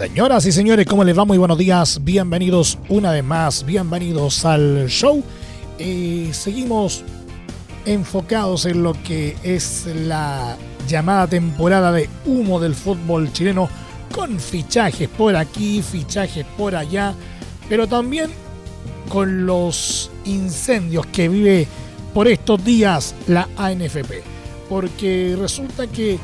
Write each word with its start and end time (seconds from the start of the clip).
Señoras 0.00 0.46
y 0.46 0.52
señores, 0.52 0.86
¿cómo 0.86 1.04
les 1.04 1.16
va? 1.16 1.26
Muy 1.26 1.36
buenos 1.36 1.58
días, 1.58 2.00
bienvenidos 2.02 2.78
una 2.88 3.12
vez 3.12 3.22
más, 3.22 3.66
bienvenidos 3.66 4.46
al 4.46 4.86
show. 4.88 5.22
Eh, 5.78 6.30
seguimos 6.32 7.04
enfocados 7.84 8.64
en 8.64 8.82
lo 8.82 8.94
que 9.02 9.36
es 9.42 9.86
la 9.94 10.56
llamada 10.88 11.26
temporada 11.26 11.92
de 11.92 12.08
humo 12.24 12.58
del 12.58 12.74
fútbol 12.74 13.30
chileno, 13.34 13.68
con 14.10 14.40
fichajes 14.40 15.06
por 15.06 15.36
aquí, 15.36 15.82
fichajes 15.82 16.46
por 16.56 16.76
allá, 16.76 17.12
pero 17.68 17.86
también 17.86 18.30
con 19.10 19.44
los 19.44 20.10
incendios 20.24 21.04
que 21.08 21.28
vive 21.28 21.68
por 22.14 22.26
estos 22.26 22.64
días 22.64 23.14
la 23.28 23.50
ANFP. 23.58 24.22
Porque 24.66 25.36
resulta 25.38 25.86
que 25.88 26.18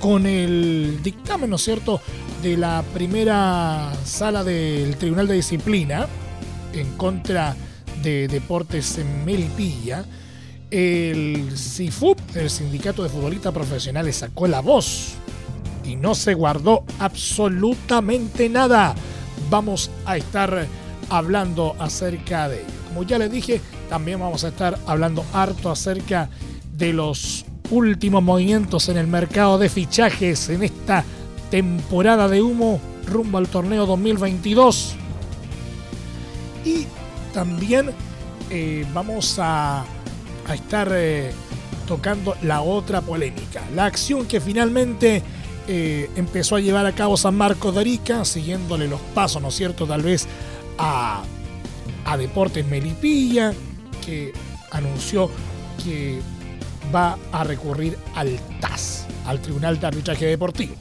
con 0.00 0.24
el 0.24 1.00
dictamen, 1.02 1.50
¿no 1.50 1.56
es 1.56 1.62
cierto?, 1.62 2.00
de 2.42 2.56
la 2.56 2.84
primera 2.94 3.92
sala 4.04 4.44
del 4.44 4.96
Tribunal 4.96 5.26
de 5.26 5.34
Disciplina 5.34 6.06
en 6.72 6.96
contra 6.96 7.56
de 8.02 8.28
Deportes 8.28 8.98
en 8.98 9.24
Melipilla, 9.24 10.04
el 10.70 11.56
CIFUP, 11.56 12.18
el 12.36 12.48
Sindicato 12.48 13.02
de 13.02 13.08
Futbolistas 13.08 13.52
Profesionales, 13.52 14.16
sacó 14.16 14.46
la 14.46 14.60
voz 14.60 15.14
y 15.84 15.96
no 15.96 16.14
se 16.14 16.34
guardó 16.34 16.84
absolutamente 16.98 18.48
nada. 18.48 18.94
Vamos 19.50 19.90
a 20.04 20.16
estar 20.16 20.66
hablando 21.08 21.74
acerca 21.78 22.48
de 22.48 22.60
ello. 22.60 22.68
Como 22.88 23.02
ya 23.02 23.18
les 23.18 23.32
dije, 23.32 23.60
también 23.88 24.20
vamos 24.20 24.44
a 24.44 24.48
estar 24.48 24.78
hablando 24.86 25.24
harto 25.32 25.70
acerca 25.70 26.28
de 26.76 26.92
los 26.92 27.44
últimos 27.70 28.22
movimientos 28.22 28.88
en 28.88 28.96
el 28.96 29.06
mercado 29.06 29.58
de 29.58 29.68
fichajes 29.68 30.48
en 30.48 30.62
esta 30.62 31.04
temporada 31.50 32.28
de 32.28 32.42
humo 32.42 32.80
rumbo 33.06 33.38
al 33.38 33.48
torneo 33.48 33.86
2022. 33.86 34.94
Y 36.64 36.86
también 37.32 37.90
eh, 38.50 38.86
vamos 38.92 39.38
a, 39.38 39.84
a 40.46 40.54
estar 40.54 40.88
eh, 40.92 41.32
tocando 41.86 42.36
la 42.42 42.60
otra 42.60 43.00
polémica, 43.00 43.62
la 43.74 43.86
acción 43.86 44.26
que 44.26 44.40
finalmente 44.40 45.22
eh, 45.66 46.10
empezó 46.16 46.56
a 46.56 46.60
llevar 46.60 46.86
a 46.86 46.92
cabo 46.92 47.16
San 47.16 47.36
Marcos 47.36 47.74
de 47.74 47.80
Arica, 47.80 48.24
siguiéndole 48.24 48.88
los 48.88 49.00
pasos, 49.14 49.42
¿no 49.42 49.48
es 49.48 49.54
cierto?, 49.54 49.86
tal 49.86 50.02
vez 50.02 50.26
a, 50.78 51.22
a 52.04 52.16
Deportes 52.16 52.66
Melipilla, 52.66 53.52
que 54.04 54.32
anunció 54.70 55.30
que 55.84 56.20
va 56.94 57.18
a 57.32 57.44
recurrir 57.44 57.98
al 58.14 58.38
TAS, 58.60 59.06
al 59.26 59.40
Tribunal 59.40 59.78
de 59.78 59.86
Arbitraje 59.86 60.26
Deportivo. 60.26 60.74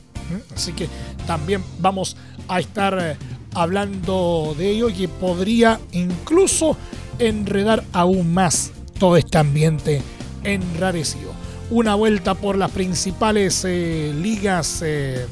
Así 0.56 0.74
que 0.74 0.88
también 1.26 1.64
vamos 1.80 2.18
a 2.48 2.60
estar 2.60 2.98
eh, 3.00 3.18
hablando 3.54 4.56
de 4.58 4.72
ello 4.72 4.90
y 4.90 4.94
que 4.94 5.08
podría 5.08 5.80
incluso 5.92 6.78
enredar 7.20 7.84
aún 7.94 8.34
más 8.34 8.72
todo 9.00 9.18
este 9.18 9.38
ambiente 9.38 10.02
enrarecido. 10.44 11.32
Una 11.70 11.96
vuelta 11.96 12.34
por 12.34 12.58
las 12.58 12.72
principales 12.72 13.64
eh, 13.66 14.14
ligas 14.16 14.82
eh, 14.86 15.26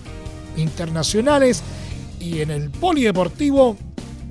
internacionales 0.57 1.63
y 2.19 2.41
en 2.41 2.51
el 2.51 2.69
polideportivo 2.69 3.77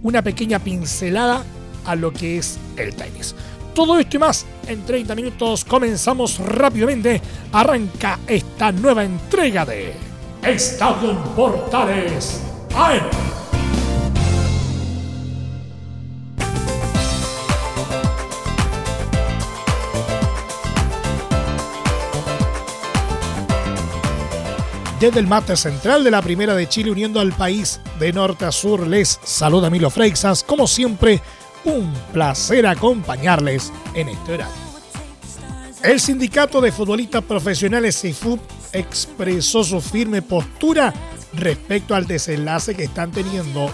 una 0.03 0.23
pequeña 0.23 0.59
pincelada 0.59 1.45
a 1.87 1.97
lo 1.97 2.13
que 2.13 2.39
es 2.39 2.59
el 2.77 2.95
tenis. 2.95 3.35
Todo 3.75 3.99
esto 3.99 4.17
y 4.17 4.21
más 4.21 4.47
en 4.69 4.85
30 4.85 5.15
minutos 5.15 5.65
comenzamos 5.65 6.39
rápidamente. 6.39 7.21
Arranca 7.53 8.21
esta 8.27 8.71
nueva 8.71 9.03
entrega 9.03 9.65
de 9.65 9.95
Estadio 10.47 11.13
en 11.13 11.17
Portales 11.35 12.43
AM. 12.75 13.01
Desde 25.01 25.21
el 25.21 25.27
mate 25.27 25.57
central 25.57 26.05
de 26.05 26.11
la 26.11 26.21
Primera 26.21 26.55
de 26.55 26.69
Chile, 26.69 26.91
uniendo 26.91 27.21
al 27.21 27.33
país 27.33 27.81
de 27.99 28.13
norte 28.13 28.45
a 28.45 28.53
sur, 28.53 28.87
les 28.87 29.19
saluda 29.25 29.71
Milo 29.71 29.89
Freixas. 29.89 30.45
Como 30.45 30.67
siempre, 30.67 31.23
un 31.65 31.91
placer 32.13 32.67
acompañarles 32.67 33.73
en 33.95 34.11
este 34.11 34.35
horario. 34.35 34.55
El 35.83 36.01
Sindicato 36.01 36.61
de 36.61 36.71
Futbolistas 36.71 37.25
Profesionales 37.25 37.99
CIFUP 37.99 38.41
expresó 38.75 39.65
su 39.65 39.81
firme 39.81 40.21
postura 40.21 40.93
respecto 41.33 41.95
al 41.95 42.07
desenlace 42.07 42.75
que 42.75 42.85
están 42.85 43.11
teniendo 43.11 43.71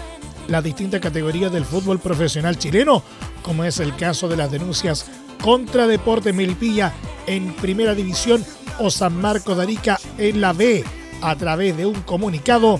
las 0.47 0.63
distintas 0.63 1.01
categorías 1.01 1.51
del 1.51 1.65
fútbol 1.65 1.99
profesional 1.99 2.57
chileno, 2.57 3.03
como 3.41 3.63
es 3.63 3.79
el 3.79 3.95
caso 3.95 4.27
de 4.27 4.37
las 4.37 4.51
denuncias 4.51 5.07
contra 5.41 5.87
Deportes 5.87 6.33
Melipilla 6.33 6.93
en 7.27 7.53
Primera 7.55 7.95
División 7.95 8.45
o 8.79 8.89
San 8.89 9.19
Marcos 9.19 9.57
de 9.57 9.63
Arica 9.63 9.99
en 10.17 10.41
la 10.41 10.53
B. 10.53 10.83
A 11.21 11.35
través 11.35 11.77
de 11.77 11.85
un 11.85 12.01
comunicado, 12.01 12.79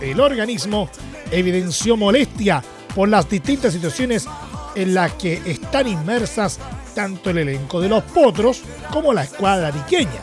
el 0.00 0.20
organismo 0.20 0.90
evidenció 1.30 1.96
molestia 1.96 2.62
por 2.94 3.08
las 3.08 3.28
distintas 3.28 3.72
situaciones 3.72 4.26
en 4.74 4.94
las 4.94 5.12
que 5.14 5.40
están 5.46 5.88
inmersas 5.88 6.58
tanto 6.94 7.30
el 7.30 7.38
elenco 7.38 7.80
de 7.80 7.88
los 7.88 8.02
Potros 8.04 8.62
como 8.92 9.12
la 9.12 9.24
escuadra 9.24 9.68
ariqueña, 9.68 10.20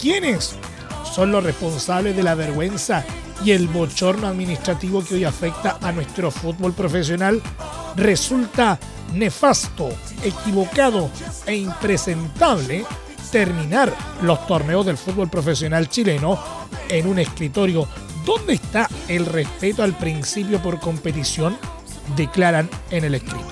quienes 0.00 0.56
son 1.18 1.32
los 1.32 1.42
responsables 1.42 2.14
de 2.14 2.22
la 2.22 2.36
vergüenza 2.36 3.04
y 3.44 3.50
el 3.50 3.66
bochorno 3.66 4.28
administrativo 4.28 5.02
que 5.04 5.16
hoy 5.16 5.24
afecta 5.24 5.76
a 5.82 5.90
nuestro 5.90 6.30
fútbol 6.30 6.74
profesional, 6.74 7.42
resulta 7.96 8.78
nefasto, 9.14 9.88
equivocado 10.22 11.10
e 11.44 11.56
impresentable 11.56 12.84
terminar 13.32 13.92
los 14.22 14.46
torneos 14.46 14.86
del 14.86 14.96
fútbol 14.96 15.28
profesional 15.28 15.88
chileno 15.88 16.38
en 16.88 17.08
un 17.08 17.18
escritorio 17.18 17.88
donde 18.24 18.52
está 18.52 18.88
el 19.08 19.26
respeto 19.26 19.82
al 19.82 19.98
principio 19.98 20.62
por 20.62 20.78
competición, 20.78 21.58
declaran 22.14 22.70
en 22.92 23.02
el 23.02 23.16
escrito. 23.16 23.50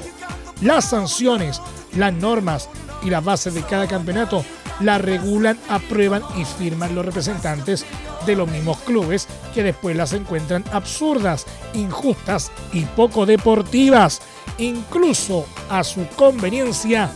Las 0.60 0.91
sanciones, 0.91 1.60
las 1.97 2.12
normas 2.12 2.69
y 3.03 3.10
las 3.10 3.25
bases 3.25 3.54
de 3.54 3.62
cada 3.62 3.88
campeonato 3.88 4.44
la 4.81 4.99
regulan, 4.99 5.59
aprueban 5.69 6.23
y 6.37 6.45
firman 6.45 6.95
los 6.95 7.05
representantes 7.05 7.85
de 8.27 8.37
los 8.37 8.51
mismos 8.51 8.79
clubes 8.79 9.27
que 9.55 9.63
después 9.63 9.97
las 9.97 10.13
encuentran 10.13 10.65
absurdas, 10.73 11.47
injustas 11.75 12.51
y 12.73 12.83
poco 12.83 13.27
deportivas, 13.27 14.21
incluso 14.59 15.47
a 15.71 15.85
su 15.85 16.07
conveniencia. 16.17 17.11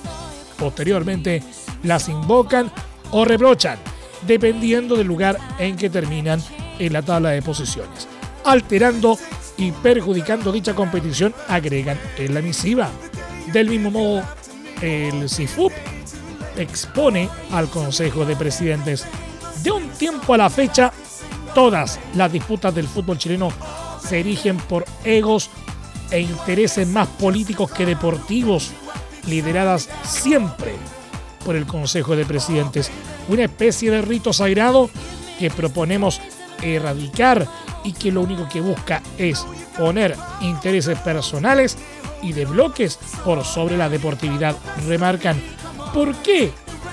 Posteriormente 0.59 1.43
las 1.83 2.09
invocan 2.09 2.71
o 3.11 3.25
reprochan, 3.25 3.79
dependiendo 4.27 4.97
del 4.97 5.07
lugar 5.07 5.39
en 5.59 5.77
que 5.77 5.91
terminan 5.91 6.43
en 6.79 6.93
la 6.93 7.03
tabla 7.03 7.31
de 7.31 7.43
posiciones, 7.43 8.09
alterando 8.45 9.19
y 9.57 9.73
perjudicando 9.73 10.53
dicha 10.53 10.75
competición, 10.75 11.35
agregan 11.49 11.99
en 12.17 12.35
la 12.35 12.41
misiva. 12.41 12.89
Del 13.53 13.69
mismo 13.69 13.91
modo, 13.91 14.23
el 14.81 15.29
CIFUP 15.29 15.73
expone 16.63 17.29
al 17.53 17.69
Consejo 17.69 18.25
de 18.25 18.37
Presidentes. 18.37 19.07
De 19.63 19.71
un 19.71 19.89
tiempo 19.91 20.35
a 20.35 20.39
la 20.39 20.51
fecha, 20.51 20.93
todas 21.55 21.99
las 22.15 22.33
disputas 22.33 22.75
del 22.75 22.89
fútbol 22.89 23.19
chileno 23.19 23.53
se 24.07 24.21
erigen 24.21 24.57
por 24.57 24.85
egos 25.05 25.51
e 26.11 26.21
intereses 26.21 26.87
más 26.89 27.09
políticos 27.09 27.71
que 27.71 27.87
deportivos, 27.87 28.73
lideradas 29.27 29.89
siempre 30.05 30.75
por 31.45 31.57
el 31.57 31.67
Consejo 31.67 32.17
de 32.17 32.25
Presidentes. 32.25 32.91
Una 33.29 33.45
especie 33.45 33.91
de 33.91 34.03
rito 34.03 34.33
sagrado 34.33 34.91
que 35.39 35.51
proponemos 35.51 36.21
erradicar 36.63 37.47
y 37.85 37.93
que 37.93 38.13
lo 38.13 38.23
único 38.23 38.49
que 38.49 38.61
busca 38.61 39.03
es 39.17 39.47
poner 39.79 40.17
intereses 40.41 40.99
personales 40.99 41.79
y 42.23 42.33
de 42.33 42.45
bloques 42.45 42.99
por 43.25 43.45
sobre 43.45 43.77
la 43.77 43.89
deportividad, 43.89 44.57
remarcan 44.87 45.41
¿Por 45.93 46.15
qué 46.17 46.53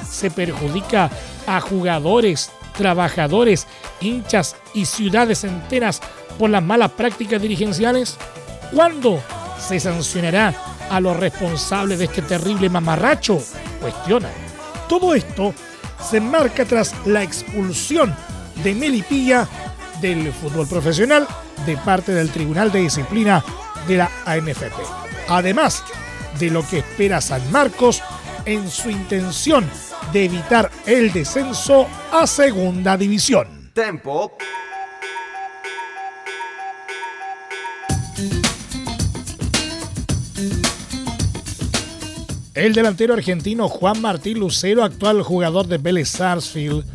se 0.09 0.31
perjudica 0.31 1.09
a 1.45 1.61
jugadores 1.61 2.51
trabajadores, 2.77 3.67
hinchas 3.99 4.55
y 4.73 4.85
ciudades 4.85 5.43
enteras 5.43 5.99
por 6.37 6.49
las 6.49 6.63
malas 6.63 6.91
prácticas 6.91 7.41
dirigenciales? 7.41 8.17
¿Cuándo 8.73 9.21
se 9.59 9.79
sancionará 9.79 10.53
a 10.89 10.99
los 10.99 11.17
responsables 11.17 11.99
de 11.99 12.05
este 12.05 12.21
terrible 12.21 12.69
mamarracho? 12.69 13.39
Cuestiona. 13.81 14.29
Todo 14.87 15.13
esto 15.13 15.53
se 16.09 16.21
marca 16.21 16.63
tras 16.65 16.95
la 17.05 17.23
expulsión 17.23 18.15
de 18.63 18.73
Melipilla 18.73 19.47
del 19.99 20.31
fútbol 20.31 20.67
profesional 20.67 21.27
de 21.65 21.75
parte 21.77 22.13
del 22.13 22.29
Tribunal 22.29 22.71
de 22.71 22.81
Disciplina 22.81 23.43
de 23.87 23.97
la 23.97 24.11
ANFP. 24.25 24.75
Además 25.29 25.83
de 26.39 26.51
lo 26.51 26.65
que 26.65 26.79
espera 26.79 27.19
San 27.19 27.51
Marcos 27.51 28.01
en 28.47 28.69
su 28.69 28.89
intención 28.89 29.69
de 30.13 30.25
evitar 30.25 30.71
el 30.85 31.11
descenso 31.11 31.85
a 32.13 32.25
Segunda 32.25 32.97
División. 32.97 33.71
Tempo. 33.73 34.31
El 42.55 42.73
delantero 42.73 43.13
argentino 43.13 43.67
Juan 43.67 44.01
Martín 44.01 44.39
Lucero, 44.39 44.83
actual 44.83 45.21
jugador 45.21 45.67
de 45.67 45.77
Vélez 45.77 46.09
Sarsfield, 46.09 46.85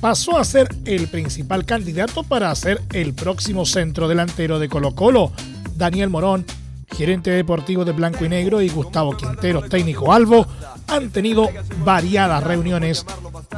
pasó 0.00 0.38
a 0.38 0.44
ser 0.44 0.68
el 0.84 1.08
principal 1.08 1.66
candidato 1.66 2.22
para 2.22 2.54
ser 2.54 2.80
el 2.92 3.14
próximo 3.14 3.66
centro 3.66 4.08
delantero 4.08 4.60
de 4.60 4.68
Colo 4.68 4.94
Colo. 4.94 5.32
Daniel 5.76 6.08
Morón, 6.08 6.46
gerente 6.92 7.30
deportivo 7.30 7.84
de 7.84 7.92
Blanco 7.92 8.24
y 8.24 8.28
Negro, 8.28 8.60
y 8.60 8.68
Gustavo 8.68 9.16
Quinteros, 9.16 9.68
técnico 9.68 10.12
Albo, 10.12 10.46
han 10.86 11.10
tenido 11.10 11.48
variadas 11.84 12.42
reuniones 12.42 13.06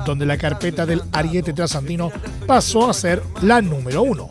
donde 0.07 0.27
la 0.27 0.37
carpeta 0.37 0.87
del 0.87 1.03
Ariete 1.13 1.53
Trasandino 1.53 2.11
pasó 2.47 2.89
a 2.89 2.95
ser 2.95 3.23
la 3.43 3.63
número 3.63 4.03
uno. 4.03 4.29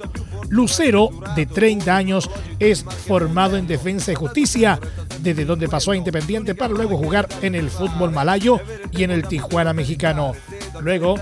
Lucero, 0.50 1.09
de 1.33 1.45
30 1.45 1.95
años, 1.95 2.30
es 2.59 2.83
formado 2.83 3.56
en 3.56 3.68
Defensa 3.68 4.12
y 4.12 4.15
Justicia, 4.15 4.80
desde 5.21 5.45
donde 5.45 5.69
pasó 5.69 5.92
a 5.92 5.95
Independiente 5.95 6.56
para 6.56 6.74
luego 6.74 6.98
jugar 6.98 7.27
en 7.42 7.56
el 7.56 7.69
fútbol 7.69 8.12
malayo 8.12 8.59
y 8.92 9.03
en 9.03 9.12
el 9.12 9.25
Tijuana 9.27 9.71
mexicano. 9.71 10.33
Luego 10.81 11.15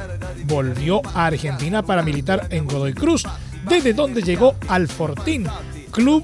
volvió 0.45 1.01
a 1.13 1.27
Argentina 1.27 1.83
para 1.83 2.01
militar 2.01 2.47
en 2.49 2.65
Godoy 2.65 2.93
Cruz, 2.93 3.23
desde 3.67 3.93
donde 3.93 4.23
llegó 4.23 4.55
al 4.67 4.87
Fortín, 4.87 5.47
club 5.99 6.23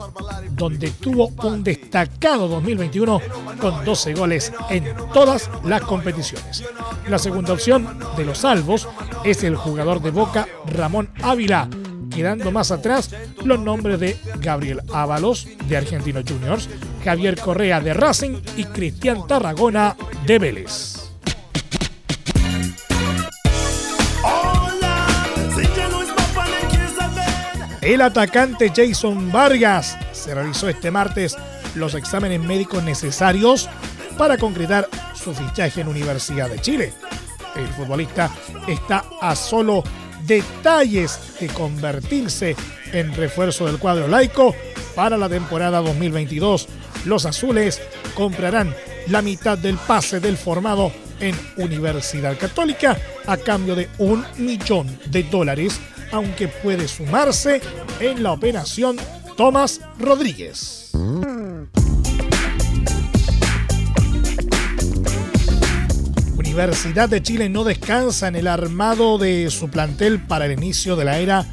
donde 0.51 0.89
tuvo 0.89 1.27
un 1.43 1.63
destacado 1.63 2.47
2021 2.47 3.21
con 3.59 3.83
12 3.83 4.13
goles 4.13 4.53
en 4.69 4.85
todas 5.13 5.49
las 5.65 5.81
competiciones. 5.81 6.63
La 7.09 7.19
segunda 7.19 7.53
opción 7.53 7.99
de 8.15 8.25
los 8.25 8.39
salvos 8.39 8.87
es 9.25 9.43
el 9.43 9.55
jugador 9.55 10.01
de 10.01 10.11
Boca 10.11 10.47
Ramón 10.65 11.09
Ávila, 11.21 11.67
quedando 12.09 12.51
más 12.51 12.71
atrás 12.71 13.11
los 13.43 13.59
nombres 13.59 13.99
de 13.99 14.17
Gabriel 14.39 14.81
Ábalos 14.93 15.47
de 15.67 15.75
Argentinos 15.75 16.23
Juniors, 16.25 16.69
Javier 17.03 17.37
Correa 17.37 17.81
de 17.81 17.93
Racing 17.93 18.37
y 18.55 18.63
Cristian 18.63 19.27
Tarragona 19.27 19.97
de 20.25 20.39
Vélez. 20.39 20.94
El 27.85 28.01
atacante 28.01 28.73
Jason 28.75 29.31
Vargas 29.31 29.95
se 30.11 30.33
realizó 30.33 30.67
este 30.67 30.89
martes 30.89 31.37
los 31.75 31.93
exámenes 31.93 32.39
médicos 32.39 32.81
necesarios 32.81 33.69
para 34.17 34.39
concretar 34.39 34.89
su 35.13 35.35
fichaje 35.35 35.81
en 35.81 35.89
Universidad 35.89 36.49
de 36.49 36.59
Chile. 36.59 36.93
El 37.55 37.67
futbolista 37.67 38.31
está 38.67 39.05
a 39.21 39.35
solo 39.35 39.83
detalles 40.25 41.37
de 41.39 41.45
convertirse 41.49 42.55
en 42.91 43.13
refuerzo 43.13 43.67
del 43.67 43.77
cuadro 43.77 44.07
laico 44.07 44.55
para 44.95 45.15
la 45.15 45.29
temporada 45.29 45.79
2022. 45.81 46.67
Los 47.05 47.27
azules 47.27 47.79
comprarán 48.15 48.73
la 49.09 49.21
mitad 49.21 49.59
del 49.59 49.77
pase 49.77 50.19
del 50.19 50.37
formado 50.37 50.91
en 51.19 51.35
Universidad 51.57 52.35
Católica 52.35 52.97
a 53.27 53.37
cambio 53.37 53.75
de 53.75 53.89
un 53.99 54.25
millón 54.39 54.87
de 55.05 55.21
dólares, 55.21 55.79
aunque 56.11 56.47
puede 56.47 56.87
sumarse 56.87 57.61
en 57.99 58.23
la 58.23 58.31
operación 58.31 58.97
Tomás 59.35 59.81
Rodríguez. 59.99 60.91
Universidad 66.37 67.09
de 67.09 67.21
Chile 67.21 67.49
no 67.49 67.65
descansa 67.65 68.29
en 68.29 68.37
el 68.37 68.47
armado 68.47 69.17
de 69.17 69.49
su 69.49 69.69
plantel 69.69 70.21
para 70.21 70.45
el 70.45 70.53
inicio 70.53 70.95
de 70.95 71.03
la 71.03 71.19
era 71.19 71.45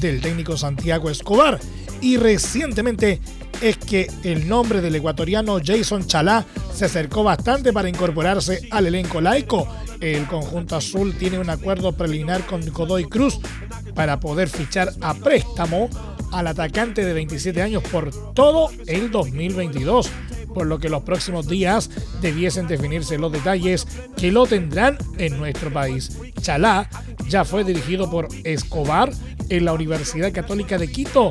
del 0.00 0.22
técnico 0.22 0.56
Santiago 0.56 1.10
Escobar. 1.10 1.60
Y 2.00 2.16
recientemente 2.16 3.20
es 3.60 3.76
que 3.76 4.10
el 4.22 4.48
nombre 4.48 4.80
del 4.80 4.94
ecuatoriano 4.94 5.58
Jason 5.62 6.06
Chalá 6.06 6.44
se 6.74 6.86
acercó 6.86 7.22
bastante 7.22 7.72
para 7.72 7.88
incorporarse 7.88 8.66
al 8.70 8.86
elenco 8.86 9.20
laico. 9.20 9.68
El 10.00 10.26
conjunto 10.26 10.76
azul 10.76 11.14
tiene 11.18 11.38
un 11.38 11.50
acuerdo 11.50 11.92
preliminar 11.92 12.44
con 12.46 12.64
Godoy 12.70 13.04
Cruz 13.04 13.38
para 13.96 14.20
poder 14.20 14.48
fichar 14.48 14.92
a 15.00 15.14
préstamo 15.14 15.90
al 16.30 16.46
atacante 16.46 17.04
de 17.04 17.12
27 17.12 17.60
años 17.62 17.82
por 17.82 18.10
todo 18.34 18.70
el 18.86 19.10
2022 19.10 20.10
por 20.56 20.66
lo 20.66 20.78
que 20.78 20.88
los 20.88 21.02
próximos 21.02 21.46
días 21.48 21.90
debiesen 22.22 22.66
definirse 22.66 23.18
los 23.18 23.30
detalles 23.30 23.86
que 24.16 24.32
lo 24.32 24.46
tendrán 24.46 24.96
en 25.18 25.36
nuestro 25.36 25.70
país. 25.70 26.16
Chalá 26.40 26.88
ya 27.28 27.44
fue 27.44 27.62
dirigido 27.62 28.10
por 28.10 28.26
Escobar 28.42 29.12
en 29.50 29.66
la 29.66 29.74
Universidad 29.74 30.32
Católica 30.32 30.78
de 30.78 30.90
Quito 30.90 31.30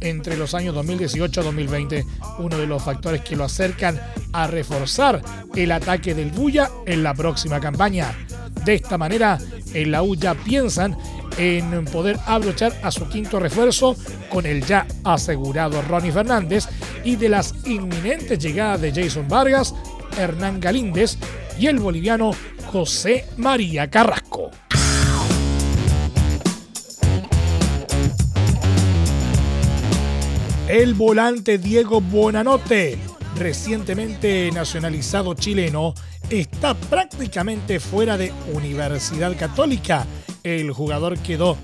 entre 0.00 0.38
los 0.38 0.54
años 0.54 0.74
2018-2020, 0.74 2.06
uno 2.38 2.56
de 2.56 2.66
los 2.66 2.82
factores 2.82 3.20
que 3.20 3.36
lo 3.36 3.44
acercan 3.44 4.00
a 4.32 4.46
reforzar 4.46 5.20
el 5.54 5.70
ataque 5.70 6.14
del 6.14 6.30
Buya 6.30 6.70
en 6.86 7.02
la 7.02 7.12
próxima 7.12 7.60
campaña. 7.60 8.10
De 8.64 8.76
esta 8.76 8.96
manera, 8.96 9.38
en 9.74 9.90
la 9.90 10.02
U 10.02 10.14
ya 10.16 10.34
piensan 10.34 10.96
en 11.38 11.84
poder 11.86 12.18
abrochar 12.26 12.72
a 12.82 12.90
su 12.90 13.08
quinto 13.08 13.38
refuerzo 13.38 13.96
con 14.28 14.46
el 14.46 14.64
ya 14.64 14.86
asegurado 15.04 15.82
Ronnie 15.82 16.12
Fernández 16.12 16.66
y 17.04 17.16
de 17.16 17.28
las 17.28 17.54
inminentes 17.66 18.38
llegadas 18.38 18.80
de 18.80 18.92
Jason 18.92 19.28
Vargas, 19.28 19.74
Hernán 20.18 20.60
Galíndez 20.60 21.18
y 21.58 21.66
el 21.66 21.78
boliviano 21.78 22.32
José 22.66 23.26
María 23.36 23.90
Carrasco. 23.90 24.50
El 30.68 30.94
volante 30.94 31.58
Diego 31.58 32.00
Bonanote, 32.00 32.96
recientemente 33.36 34.50
nacionalizado 34.52 35.34
chileno, 35.34 35.92
está 36.30 36.72
prácticamente 36.74 37.78
fuera 37.78 38.16
de 38.16 38.32
Universidad 38.54 39.36
Católica. 39.36 40.06
El 40.42 40.72
jugador 40.72 41.18
quedó 41.18 41.56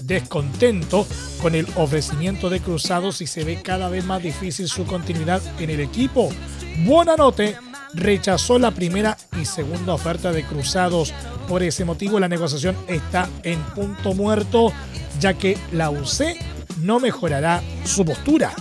descontento 0.00 1.06
con 1.40 1.54
el 1.54 1.66
ofrecimiento 1.76 2.50
de 2.50 2.60
Cruzados 2.60 3.20
y 3.20 3.26
se 3.26 3.44
ve 3.44 3.62
cada 3.62 3.88
vez 3.88 4.04
más 4.04 4.22
difícil 4.22 4.68
su 4.68 4.84
continuidad 4.84 5.40
en 5.58 5.70
el 5.70 5.80
equipo. 5.80 6.28
Buenanote 6.84 7.56
rechazó 7.94 8.58
la 8.58 8.72
primera 8.72 9.16
y 9.40 9.44
segunda 9.44 9.94
oferta 9.94 10.32
de 10.32 10.44
Cruzados. 10.44 11.14
Por 11.48 11.62
ese 11.62 11.84
motivo 11.84 12.20
la 12.20 12.28
negociación 12.28 12.76
está 12.88 13.28
en 13.42 13.60
punto 13.74 14.12
muerto, 14.12 14.72
ya 15.18 15.34
que 15.34 15.56
la 15.72 15.90
UC 15.90 16.36
no 16.82 17.00
mejorará 17.00 17.62
su 17.84 18.04
postura. 18.04 18.52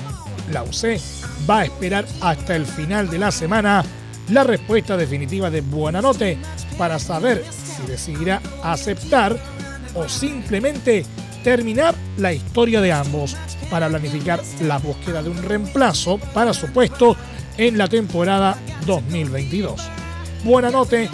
La 0.51 0.63
UC 0.63 1.01
va 1.50 1.60
a 1.60 1.65
esperar 1.65 2.05
hasta 2.22 2.55
el 2.55 2.65
final 2.65 3.10
de 3.10 3.20
la 3.20 3.32
semana 3.32 3.84
la 4.29 4.44
respuesta 4.44 4.96
definitiva 4.96 5.50
de 5.50 5.62
Buenanote 5.62 6.38
para 6.77 6.98
saber 7.00 7.44
si 7.51 7.86
decidirá 7.88 8.41
aceptar 8.63 9.38
o 9.95 10.07
simplemente 10.07 11.05
terminar 11.43 11.95
la 12.17 12.33
historia 12.33 12.81
de 12.81 12.91
ambos 12.91 13.35
para 13.69 13.87
planificar 13.87 14.41
la 14.61 14.77
búsqueda 14.77 15.23
de 15.23 15.29
un 15.29 15.41
reemplazo 15.41 16.17
para 16.33 16.53
su 16.53 16.67
puesto 16.67 17.15
en 17.57 17.77
la 17.77 17.87
temporada 17.87 18.57
2022. 18.85 19.81
Buenanote, 20.43 21.09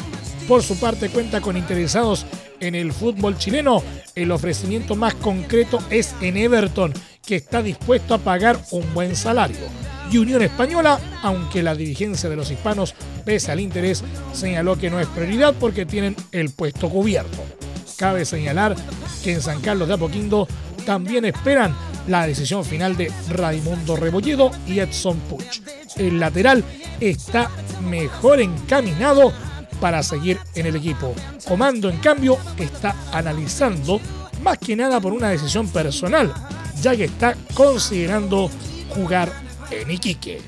por 0.47 0.63
su 0.63 0.79
parte, 0.79 1.09
cuenta 1.09 1.41
con 1.41 1.55
interesados 1.55 2.25
en 2.59 2.75
el 2.75 2.91
fútbol 2.91 3.37
chileno. 3.37 3.83
El 4.15 4.31
ofrecimiento 4.31 4.95
más 4.95 5.13
concreto 5.15 5.79
es 5.89 6.15
en 6.21 6.37
Everton, 6.37 6.93
que 7.25 7.37
está 7.37 7.61
dispuesto 7.61 8.13
a 8.13 8.17
pagar 8.17 8.59
un 8.71 8.93
buen 8.93 9.15
salario. 9.15 9.67
Y 10.11 10.17
Unión 10.17 10.41
Española, 10.41 10.99
aunque 11.21 11.63
la 11.63 11.75
dirigencia 11.75 12.29
de 12.29 12.35
los 12.35 12.51
hispanos, 12.51 12.93
pese 13.23 13.51
al 13.51 13.61
interés, 13.61 14.03
señaló 14.33 14.77
que 14.77 14.89
no 14.89 14.99
es 14.99 15.07
prioridad 15.07 15.53
porque 15.57 15.85
tienen 15.85 16.15
el 16.33 16.49
puesto 16.49 16.89
cubierto. 16.89 17.60
Cabe 18.01 18.25
señalar 18.25 18.75
que 19.23 19.31
en 19.31 19.43
San 19.43 19.61
Carlos 19.61 19.87
de 19.87 19.93
Apoquindo 19.93 20.47
también 20.87 21.23
esperan 21.23 21.75
la 22.07 22.25
decisión 22.25 22.65
final 22.65 22.97
de 22.97 23.13
Raimundo 23.29 23.95
Rebolledo 23.95 24.49
y 24.65 24.79
Edson 24.79 25.19
Puch. 25.19 25.61
El 25.97 26.19
lateral 26.19 26.63
está 26.99 27.51
mejor 27.87 28.41
encaminado 28.41 29.31
para 29.79 30.01
seguir 30.01 30.39
en 30.55 30.65
el 30.65 30.77
equipo. 30.77 31.13
Comando, 31.47 31.91
en 31.91 31.97
cambio, 31.97 32.39
está 32.57 32.95
analizando 33.11 34.01
más 34.41 34.57
que 34.57 34.75
nada 34.75 34.99
por 34.99 35.13
una 35.13 35.29
decisión 35.29 35.67
personal, 35.67 36.33
ya 36.81 36.95
que 36.95 37.03
está 37.03 37.35
considerando 37.53 38.49
jugar 38.89 39.31
en 39.69 39.91
Iquique. 39.91 40.41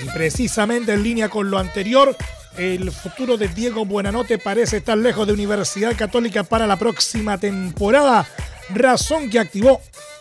Y 0.00 0.04
precisamente 0.10 0.92
en 0.92 1.02
línea 1.02 1.28
con 1.28 1.50
lo 1.50 1.58
anterior, 1.58 2.16
el 2.58 2.90
futuro 2.90 3.36
de 3.36 3.48
Diego 3.48 3.84
Buenanote 3.84 4.38
parece 4.38 4.78
estar 4.78 4.96
lejos 4.96 5.26
de 5.26 5.32
Universidad 5.32 5.96
Católica 5.96 6.42
para 6.42 6.66
la 6.66 6.76
próxima 6.76 7.38
temporada, 7.38 8.26
razón 8.70 9.30
que 9.30 9.38
activó 9.38 9.80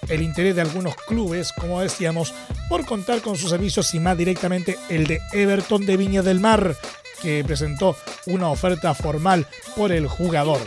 el 0.10 0.22
interés 0.22 0.56
de 0.56 0.62
algunos 0.62 0.96
clubes, 0.96 1.51
como 1.54 1.82
decíamos, 1.82 2.34
por 2.70 2.86
contar 2.86 3.22
con 3.22 3.38
sus 3.38 3.50
servicios 3.50 3.94
y 3.94 4.00
más 4.00 4.18
directamente 4.18 4.77
el 4.89 5.08
de 5.08 5.20
Everton 5.34 5.86
de 5.86 5.98
Viña 5.98 6.22
del 6.22 6.39
Mar, 6.39 6.75
que 7.22 7.44
presentó 7.46 7.96
una 8.27 8.50
oferta 8.50 8.94
formal 8.94 9.48
por 9.75 9.92
el 9.92 10.08
jugador. 10.08 10.60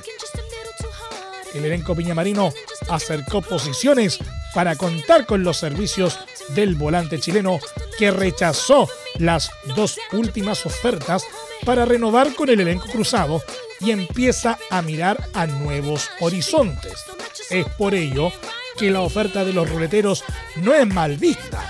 El 1.55 1.65
elenco 1.65 1.95
piñamarino 1.95 2.53
acercó 2.89 3.43
posiciones 3.43 4.19
para 4.59 4.75
contar 4.75 5.25
con 5.25 5.45
los 5.45 5.57
servicios 5.57 6.19
del 6.49 6.75
volante 6.75 7.21
chileno 7.21 7.61
que 7.97 8.11
rechazó 8.11 8.89
las 9.19 9.53
dos 9.77 10.01
últimas 10.11 10.67
ofertas 10.67 11.23
para 11.65 11.85
renovar 11.85 12.35
con 12.35 12.51
el 12.51 12.59
elenco 12.59 12.89
cruzado 12.89 13.41
y 13.79 13.93
empieza 13.93 14.59
a 14.69 14.83
mirar 14.83 15.29
a 15.33 15.47
nuevos 15.47 16.11
horizontes. 16.19 17.05
Es 17.51 17.67
por 17.67 17.95
ello 17.95 18.33
que 18.77 18.91
la 18.91 19.03
oferta 19.03 19.45
de 19.45 19.53
los 19.53 19.71
ruleteros 19.71 20.25
no 20.57 20.75
es 20.75 20.89
mal 20.89 21.19
vista 21.19 21.63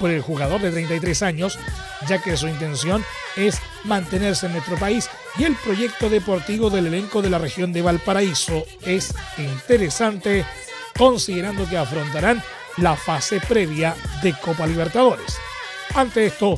por 0.00 0.10
el 0.10 0.20
jugador 0.20 0.60
de 0.60 0.72
33 0.72 1.22
años, 1.22 1.56
ya 2.08 2.20
que 2.20 2.36
su 2.36 2.48
intención 2.48 3.04
es 3.36 3.60
mantenerse 3.84 4.46
en 4.46 4.52
nuestro 4.54 4.76
país 4.76 5.08
y 5.38 5.44
el 5.44 5.54
proyecto 5.54 6.10
deportivo 6.10 6.70
del 6.70 6.88
elenco 6.88 7.22
de 7.22 7.30
la 7.30 7.38
región 7.38 7.72
de 7.72 7.82
Valparaíso 7.82 8.64
es 8.82 9.14
interesante 9.38 10.44
considerando 10.96 11.68
que 11.68 11.76
afrontarán 11.76 12.42
la 12.78 12.96
fase 12.96 13.40
previa 13.40 13.94
de 14.22 14.34
Copa 14.34 14.66
Libertadores. 14.66 15.36
Ante 15.94 16.26
esto, 16.26 16.56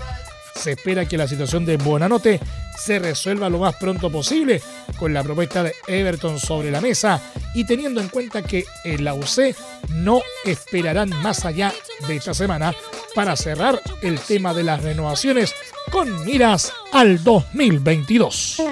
se 0.55 0.73
espera 0.73 1.07
que 1.07 1.17
la 1.17 1.29
situación 1.29 1.65
de 1.65 1.77
Bonanote 1.77 2.41
se 2.79 2.99
resuelva 2.99 3.49
lo 3.49 3.59
más 3.59 3.77
pronto 3.77 4.11
posible 4.11 4.63
con 4.99 5.13
la 5.13 5.23
propuesta 5.23 5.63
de 5.63 5.75
Everton 5.87 6.39
sobre 6.39 6.71
la 6.71 6.81
mesa 6.81 7.21
y 7.55 7.65
teniendo 7.65 8.01
en 8.01 8.09
cuenta 8.09 8.43
que 8.43 8.65
el 8.85 9.05
la 9.05 9.15
UC 9.15 9.57
no 9.91 10.21
esperarán 10.45 11.11
más 11.23 11.45
allá 11.45 11.73
de 12.07 12.17
esta 12.17 12.35
semana 12.35 12.75
para 13.15 13.37
cerrar 13.37 13.81
el 14.03 14.19
tema 14.21 14.55
de 14.55 14.65
las 14.65 14.83
renovaciones 14.83 15.55
con 15.91 16.25
miras 16.25 16.73
al 16.93 17.23
2022. 17.23 18.63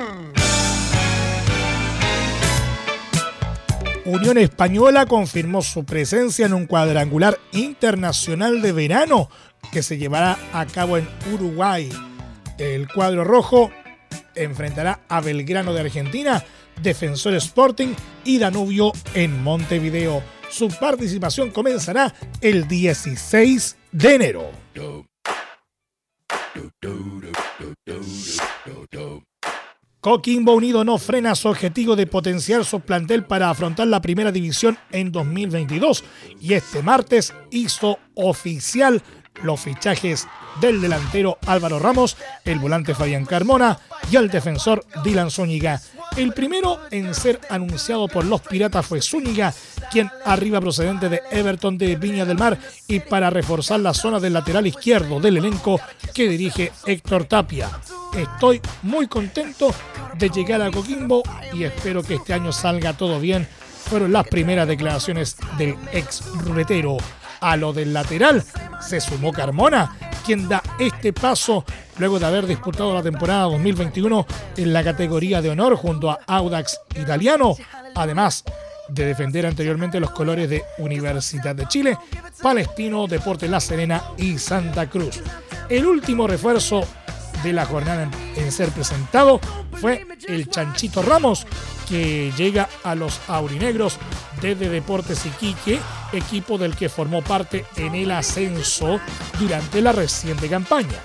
Unión 4.06 4.38
Española 4.38 5.06
confirmó 5.06 5.62
su 5.62 5.84
presencia 5.84 6.46
en 6.46 6.54
un 6.54 6.66
cuadrangular 6.66 7.40
internacional 7.50 8.62
de 8.62 8.70
verano 8.70 9.28
que 9.72 9.82
se 9.82 9.98
llevará 9.98 10.38
a 10.52 10.64
cabo 10.64 10.96
en 10.96 11.08
Uruguay. 11.34 11.90
El 12.56 12.86
cuadro 12.86 13.24
rojo 13.24 13.72
enfrentará 14.36 15.00
a 15.08 15.20
Belgrano 15.20 15.74
de 15.74 15.80
Argentina, 15.80 16.44
Defensor 16.80 17.34
Sporting 17.34 17.94
y 18.24 18.38
Danubio 18.38 18.92
en 19.14 19.42
Montevideo. 19.42 20.22
Su 20.50 20.68
participación 20.68 21.50
comenzará 21.50 22.14
el 22.40 22.68
16 22.68 23.76
de 23.90 24.14
enero. 24.14 24.50
Coquimbo 30.06 30.54
Unido 30.54 30.84
no 30.84 30.98
frena 30.98 31.34
su 31.34 31.48
objetivo 31.48 31.96
de 31.96 32.06
potenciar 32.06 32.64
su 32.64 32.78
plantel 32.78 33.24
para 33.24 33.50
afrontar 33.50 33.88
la 33.88 34.00
primera 34.00 34.30
división 34.30 34.78
en 34.92 35.10
2022 35.10 36.04
y 36.40 36.54
este 36.54 36.80
martes 36.80 37.34
hizo 37.50 37.98
oficial 38.14 39.02
los 39.42 39.58
fichajes 39.58 40.28
del 40.60 40.80
delantero 40.80 41.38
Álvaro 41.44 41.80
Ramos, 41.80 42.16
el 42.44 42.60
volante 42.60 42.94
Fabián 42.94 43.24
Carmona 43.24 43.80
y 44.08 44.14
el 44.14 44.30
defensor 44.30 44.86
Dylan 45.02 45.32
Zúñiga. 45.32 45.82
El 46.16 46.32
primero 46.32 46.80
en 46.90 47.14
ser 47.14 47.38
anunciado 47.50 48.08
por 48.08 48.24
los 48.24 48.40
Piratas 48.40 48.86
fue 48.86 49.02
Zúñiga, 49.02 49.52
quien 49.92 50.10
arriba 50.24 50.62
procedente 50.62 51.10
de 51.10 51.20
Everton 51.30 51.76
de 51.76 51.96
Viña 51.96 52.24
del 52.24 52.38
Mar 52.38 52.58
y 52.88 53.00
para 53.00 53.28
reforzar 53.28 53.80
la 53.80 53.92
zona 53.92 54.18
del 54.18 54.32
lateral 54.32 54.66
izquierdo 54.66 55.20
del 55.20 55.36
elenco 55.36 55.78
que 56.14 56.26
dirige 56.26 56.72
Héctor 56.86 57.24
Tapia. 57.24 57.68
Estoy 58.16 58.62
muy 58.82 59.08
contento 59.08 59.74
de 60.18 60.30
llegar 60.30 60.62
a 60.62 60.70
Coquimbo 60.70 61.22
y 61.52 61.64
espero 61.64 62.02
que 62.02 62.14
este 62.14 62.32
año 62.32 62.50
salga 62.50 62.94
todo 62.94 63.20
bien. 63.20 63.46
Fueron 63.84 64.10
las 64.10 64.26
primeras 64.26 64.66
declaraciones 64.66 65.36
del 65.58 65.76
ex 65.92 66.24
ruletero. 66.44 66.96
A 67.40 67.58
lo 67.58 67.74
del 67.74 67.92
lateral 67.92 68.42
se 68.80 69.02
sumó 69.02 69.32
Carmona, 69.32 70.05
quien 70.26 70.48
da 70.48 70.60
este 70.80 71.12
paso 71.12 71.64
luego 71.98 72.18
de 72.18 72.26
haber 72.26 72.46
disputado 72.46 72.92
la 72.92 73.02
temporada 73.02 73.42
2021 73.44 74.26
en 74.56 74.72
la 74.72 74.82
categoría 74.82 75.40
de 75.40 75.50
honor 75.50 75.76
junto 75.76 76.10
a 76.10 76.18
Audax 76.26 76.80
Italiano, 76.96 77.56
además 77.94 78.42
de 78.88 79.06
defender 79.06 79.46
anteriormente 79.46 80.00
los 80.00 80.10
colores 80.10 80.50
de 80.50 80.64
Universidad 80.78 81.54
de 81.54 81.68
Chile, 81.68 81.96
Palestino, 82.42 83.06
Deporte 83.06 83.48
La 83.48 83.60
Serena 83.60 84.02
y 84.18 84.36
Santa 84.38 84.90
Cruz. 84.90 85.20
El 85.68 85.86
último 85.86 86.26
refuerzo 86.26 86.84
de 87.46 87.52
la 87.52 87.64
jornada 87.64 88.10
en 88.34 88.52
ser 88.52 88.70
presentado 88.70 89.40
fue 89.80 90.06
el 90.26 90.50
Chanchito 90.50 91.00
Ramos, 91.00 91.46
que 91.88 92.32
llega 92.36 92.68
a 92.82 92.94
los 92.94 93.20
aurinegros 93.28 93.98
desde 94.40 94.68
Deportes 94.68 95.24
Iquique, 95.24 95.78
equipo 96.12 96.58
del 96.58 96.74
que 96.74 96.88
formó 96.88 97.22
parte 97.22 97.64
en 97.76 97.94
el 97.94 98.10
ascenso 98.10 99.00
durante 99.38 99.80
la 99.80 99.92
reciente 99.92 100.48
campaña. 100.48 100.98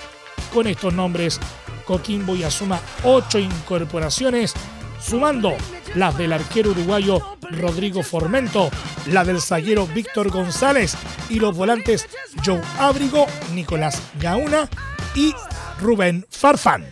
Con 0.51 0.67
estos 0.67 0.93
nombres, 0.93 1.39
Coquimbo 1.85 2.35
ya 2.35 2.49
suma 2.49 2.79
ocho 3.03 3.37
incorporaciones, 3.37 4.53
sumando 4.99 5.53
las 5.95 6.17
del 6.17 6.33
arquero 6.33 6.71
uruguayo 6.71 7.37
Rodrigo 7.51 8.01
Formento, 8.01 8.71
la 9.07 9.23
del 9.23 9.41
zaguero 9.41 9.85
Víctor 9.85 10.29
González 10.31 10.95
y 11.29 11.39
los 11.39 11.55
volantes 11.55 12.07
Joe 12.43 12.61
Abrigo, 12.79 13.27
Nicolás 13.53 14.01
Gauna 14.19 14.67
y 15.13 15.33
Rubén 15.81 16.25
Farfán. 16.29 16.85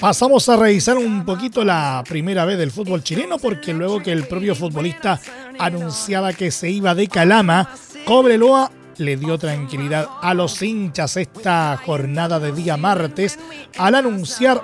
Pasamos 0.00 0.48
a 0.48 0.56
revisar 0.56 0.96
un 0.96 1.24
poquito 1.24 1.62
la 1.62 2.02
primera 2.08 2.44
vez 2.44 2.58
del 2.58 2.70
fútbol 2.70 3.02
chileno 3.02 3.38
porque 3.38 3.74
luego 3.74 4.00
que 4.00 4.12
el 4.12 4.26
propio 4.26 4.54
futbolista 4.54 5.20
anunciaba 5.58 6.32
que 6.32 6.50
se 6.50 6.70
iba 6.70 6.94
de 6.94 7.06
Calama, 7.08 7.68
Cobreloa 8.06 8.70
le 8.96 9.16
dio 9.16 9.38
tranquilidad 9.38 10.08
a 10.22 10.34
los 10.34 10.62
hinchas 10.62 11.16
esta 11.16 11.78
jornada 11.84 12.38
de 12.38 12.52
día 12.52 12.76
martes 12.76 13.38
al 13.78 13.94
anunciar 13.94 14.62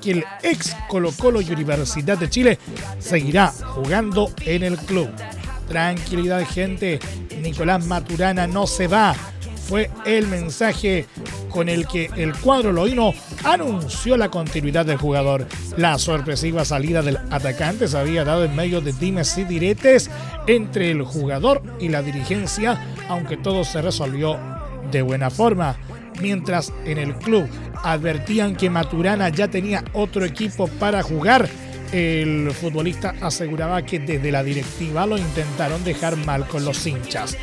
que 0.00 0.12
el 0.12 0.24
ex 0.42 0.76
Colo 0.88 1.12
Colo 1.12 1.40
Universidad 1.40 2.18
de 2.18 2.30
Chile 2.30 2.58
seguirá 2.98 3.48
jugando 3.48 4.30
en 4.44 4.62
el 4.62 4.76
club. 4.76 5.10
Tranquilidad 5.68 6.44
gente, 6.46 6.98
Nicolás 7.40 7.86
Maturana 7.86 8.46
no 8.46 8.66
se 8.66 8.88
va. 8.88 9.14
Fue 9.68 9.88
el 10.04 10.26
mensaje 10.26 11.06
con 11.48 11.68
el 11.68 11.86
que 11.86 12.10
el 12.16 12.34
cuadro 12.34 12.72
loíno 12.72 13.12
anunció 13.44 14.16
la 14.16 14.28
continuidad 14.28 14.84
del 14.84 14.96
jugador. 14.96 15.46
La 15.76 15.96
sorpresiva 15.98 16.64
salida 16.64 17.02
del 17.02 17.18
atacante 17.30 17.86
se 17.86 17.96
había 17.96 18.24
dado 18.24 18.44
en 18.44 18.56
medio 18.56 18.80
de 18.80 18.92
dimes 18.92 19.38
y 19.38 19.44
diretes 19.44 20.10
entre 20.48 20.90
el 20.90 21.02
jugador 21.02 21.62
y 21.78 21.88
la 21.88 22.02
dirigencia, 22.02 22.96
aunque 23.08 23.36
todo 23.36 23.62
se 23.62 23.80
resolvió 23.80 24.38
de 24.90 25.02
buena 25.02 25.30
forma. 25.30 25.76
Mientras 26.20 26.72
en 26.84 26.98
el 26.98 27.14
club 27.14 27.48
advertían 27.82 28.56
que 28.56 28.70
Maturana 28.70 29.28
ya 29.28 29.48
tenía 29.48 29.84
otro 29.92 30.24
equipo 30.24 30.68
para 30.68 31.02
jugar, 31.02 31.48
el 31.92 32.50
futbolista 32.52 33.14
aseguraba 33.20 33.84
que 33.84 33.98
desde 33.98 34.30
la 34.30 34.42
directiva 34.42 35.06
lo 35.06 35.18
intentaron 35.18 35.82
dejar 35.82 36.16
mal 36.16 36.46
con 36.46 36.64
los 36.64 36.86
hinchas. 36.86 37.36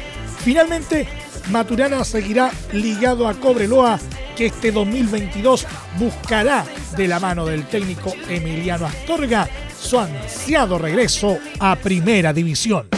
Finalmente, 0.43 1.07
Maturana 1.49 2.03
seguirá 2.03 2.51
ligado 2.71 3.27
a 3.27 3.33
Cobreloa, 3.33 3.99
que 4.35 4.47
este 4.47 4.71
2022 4.71 5.65
buscará 5.97 6.63
de 6.95 7.07
la 7.07 7.19
mano 7.19 7.45
del 7.45 7.65
técnico 7.65 8.13
Emiliano 8.29 8.85
Astorga 8.85 9.49
su 9.79 9.99
ansiado 9.99 10.77
regreso 10.77 11.37
a 11.59 11.75
Primera 11.75 12.33
División. 12.33 12.96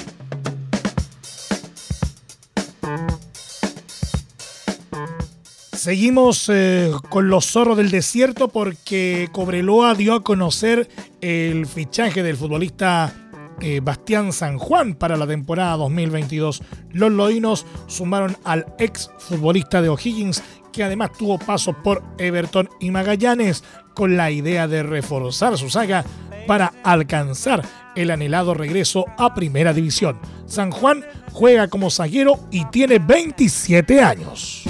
Seguimos 5.79 6.49
eh, 6.49 6.91
con 7.07 7.29
los 7.29 7.45
zorros 7.45 7.77
del 7.77 7.89
desierto 7.89 8.49
porque 8.49 9.29
Cobreloa 9.31 9.95
dio 9.95 10.13
a 10.13 10.23
conocer 10.23 10.89
el 11.21 11.65
fichaje 11.67 12.21
del 12.21 12.35
futbolista 12.35 13.13
eh, 13.61 13.79
Bastián 13.81 14.33
San 14.33 14.57
Juan 14.57 14.93
para 14.93 15.15
la 15.15 15.25
temporada 15.25 15.77
2022. 15.77 16.63
Los 16.91 17.13
loinos 17.13 17.65
sumaron 17.87 18.35
al 18.43 18.65
ex 18.77 19.09
futbolista 19.19 19.81
de 19.81 19.87
O'Higgins, 19.87 20.43
que 20.73 20.83
además 20.83 21.11
tuvo 21.17 21.39
paso 21.39 21.71
por 21.81 22.03
Everton 22.17 22.67
y 22.81 22.91
Magallanes, 22.91 23.63
con 23.93 24.17
la 24.17 24.31
idea 24.31 24.67
de 24.67 24.83
reforzar 24.83 25.57
su 25.57 25.69
saga 25.69 26.03
para 26.45 26.73
alcanzar 26.83 27.63
el 27.95 28.11
anhelado 28.11 28.53
regreso 28.53 29.05
a 29.17 29.33
Primera 29.33 29.71
División. 29.71 30.19
San 30.45 30.71
Juan 30.71 31.05
juega 31.31 31.69
como 31.69 31.89
zaguero 31.89 32.37
y 32.51 32.65
tiene 32.65 32.99
27 32.99 34.01
años. 34.01 34.65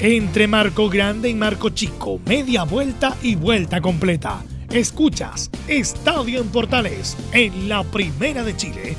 Entre 0.00 0.46
Marco 0.46 0.88
Grande 0.88 1.28
y 1.28 1.34
Marco 1.34 1.70
Chico, 1.70 2.20
media 2.24 2.62
vuelta 2.62 3.16
y 3.20 3.34
vuelta 3.34 3.80
completa. 3.80 4.44
Escuchas 4.70 5.50
Estadio 5.66 6.40
en 6.40 6.48
Portales 6.50 7.16
en 7.32 7.68
la 7.68 7.82
Primera 7.82 8.44
de 8.44 8.56
Chile, 8.56 8.96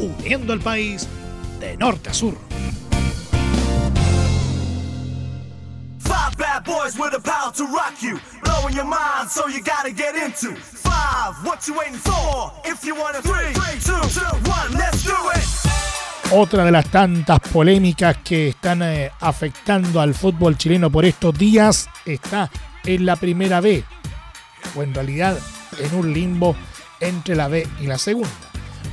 uniendo 0.00 0.52
al 0.52 0.58
país 0.58 1.06
de 1.60 1.76
norte 1.76 2.10
a 2.10 2.14
sur. 2.14 2.36
Five 6.00 6.36
bad 6.36 6.64
boys 6.64 6.98
with 6.98 7.14
a 7.14 7.20
power 7.20 7.52
to 7.52 7.66
rock 7.66 8.02
you, 8.02 8.18
blowing 8.42 8.74
your 8.74 8.86
mind, 8.86 9.30
so 9.30 9.46
you 9.46 9.62
gotta 9.62 9.92
get 9.92 10.16
into 10.16 10.56
five. 10.56 11.36
What 11.44 11.68
you 11.68 11.74
waiting 11.78 11.94
for? 11.94 12.52
If 12.64 12.84
you 12.84 12.96
want 12.96 13.14
to 13.14 13.22
three, 13.22 13.52
two, 13.84 13.92
one, 14.50 14.72
let's 14.72 15.04
do 15.04 15.14
it. 15.32 15.59
Otra 16.32 16.64
de 16.64 16.70
las 16.70 16.86
tantas 16.86 17.40
polémicas 17.40 18.18
que 18.18 18.50
están 18.50 18.82
eh, 18.82 19.10
afectando 19.18 20.00
al 20.00 20.14
fútbol 20.14 20.56
chileno 20.56 20.88
por 20.88 21.04
estos 21.04 21.36
días 21.36 21.88
está 22.04 22.48
en 22.84 23.04
la 23.04 23.16
primera 23.16 23.60
B, 23.60 23.82
o 24.76 24.82
en 24.84 24.94
realidad 24.94 25.36
en 25.80 25.92
un 25.92 26.12
limbo 26.12 26.54
entre 27.00 27.34
la 27.34 27.48
B 27.48 27.66
y 27.80 27.86
la 27.86 27.98
segunda. 27.98 28.30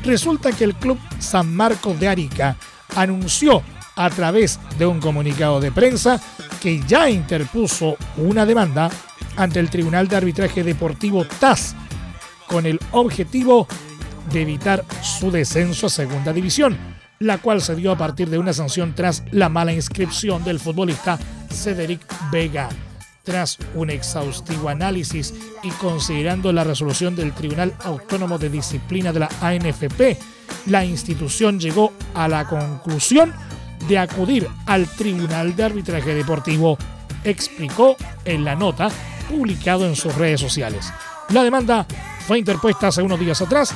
Resulta 0.04 0.52
que 0.52 0.64
el 0.64 0.74
club 0.74 0.98
San 1.20 1.56
Marcos 1.56 2.00
de 2.00 2.08
Arica 2.08 2.56
anunció 2.96 3.62
a 3.96 4.10
través 4.10 4.60
de 4.80 4.88
un 4.88 5.00
comunicado 5.00 5.60
de 5.60 5.72
prensa 5.72 6.20
que 6.60 6.82
ya 6.88 7.08
interpuso 7.08 7.98
una 8.18 8.48
demanda 8.48 8.90
ante 9.36 9.60
el 9.60 9.70
Tribunal 9.70 10.08
de 10.08 10.16
Arbitraje 10.16 10.64
Deportivo 10.64 11.24
TAS 11.40 11.76
con 12.48 12.66
el 12.66 12.80
objetivo 12.94 13.68
de 14.32 14.42
evitar 14.42 14.84
su 15.04 15.30
descenso 15.30 15.86
a 15.86 15.90
segunda 15.90 16.34
división, 16.34 16.97
la 17.20 17.38
cual 17.40 17.62
se 17.62 17.76
dio 17.76 17.92
a 17.92 17.98
partir 17.98 18.30
de 18.30 18.38
una 18.38 18.54
sanción 18.54 18.94
tras 18.96 19.24
la 19.32 19.50
mala 19.50 19.74
inscripción 19.74 20.44
del 20.44 20.60
futbolista 20.60 21.18
Cedric 21.52 22.02
Vega. 22.32 22.70
Tras 23.24 23.58
un 23.76 23.90
exhaustivo 23.90 24.70
análisis 24.70 25.34
y 25.62 25.70
considerando 25.72 26.54
la 26.54 26.64
resolución 26.64 27.16
del 27.16 27.34
Tribunal 27.34 27.74
Autónomo 27.84 28.38
de 28.38 28.50
Disciplina 28.50 29.12
de 29.12 29.20
la 29.20 29.30
ANFP, 29.42 30.18
la 30.68 30.86
institución 30.86 31.60
llegó 31.60 31.92
a 32.14 32.28
la 32.28 32.48
conclusión 32.48 33.34
de 33.90 33.98
acudir 33.98 34.48
al 34.66 34.88
Tribunal 34.88 35.56
de 35.56 35.64
Arbitraje 35.64 36.16
Deportivo, 36.16 36.78
explicó 37.24 37.98
en 38.24 38.46
la 38.46 38.56
nota 38.56 38.90
publicado 39.30 39.86
en 39.86 39.96
sus 39.96 40.16
redes 40.16 40.40
sociales. 40.40 40.92
La 41.30 41.44
demanda 41.44 41.86
fue 42.26 42.40
interpuesta 42.40 42.88
hace 42.88 43.02
unos 43.02 43.20
días 43.20 43.42
atrás 43.42 43.74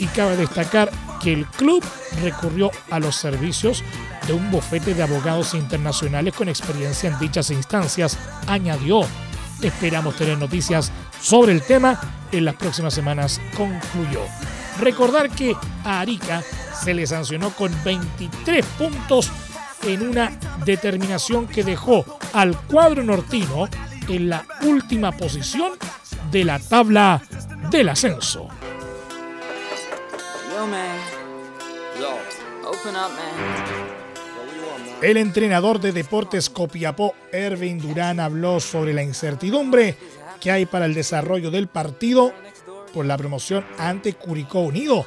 y 0.00 0.06
cabe 0.06 0.36
destacar 0.36 0.90
que 1.22 1.32
el 1.32 1.46
club 1.46 1.84
recurrió 2.22 2.70
a 2.90 2.98
los 2.98 3.14
servicios 3.14 3.84
de 4.26 4.32
un 4.32 4.50
bufete 4.50 4.94
de 4.94 5.02
abogados 5.02 5.54
internacionales 5.54 6.34
con 6.34 6.48
experiencia 6.48 7.10
en 7.10 7.18
dichas 7.18 7.50
instancias, 7.50 8.18
añadió. 8.46 9.02
Esperamos 9.62 10.16
tener 10.16 10.38
noticias 10.38 10.90
sobre 11.20 11.52
el 11.52 11.62
tema 11.62 12.00
en 12.32 12.46
las 12.46 12.54
próximas 12.54 12.94
semanas, 12.94 13.40
concluyó. 13.56 14.22
Recordar 14.80 15.28
que 15.28 15.54
a 15.84 16.00
Arica 16.00 16.42
se 16.82 16.94
le 16.94 17.06
sancionó 17.06 17.50
con 17.50 17.70
23 17.84 18.64
puntos 18.78 19.30
en 19.82 20.08
una 20.08 20.32
determinación 20.64 21.46
que 21.46 21.62
dejó 21.62 22.04
al 22.32 22.56
cuadro 22.62 23.02
nortino 23.02 23.68
en 24.08 24.30
la 24.30 24.46
última 24.62 25.12
posición 25.12 25.72
de 26.30 26.44
la 26.44 26.58
tabla 26.58 27.20
del 27.70 27.90
ascenso. 27.90 28.48
El 35.02 35.16
entrenador 35.16 35.80
de 35.80 35.92
Deportes 35.92 36.50
Copiapó, 36.50 37.14
Erwin 37.32 37.78
Durán, 37.78 38.20
habló 38.20 38.60
sobre 38.60 38.92
la 38.92 39.02
incertidumbre 39.02 39.96
que 40.40 40.50
hay 40.50 40.66
para 40.66 40.84
el 40.84 40.94
desarrollo 40.94 41.50
del 41.50 41.68
partido 41.68 42.32
por 42.92 43.06
la 43.06 43.16
promoción 43.16 43.64
ante 43.78 44.14
Curicó 44.14 44.60
Unido, 44.60 45.06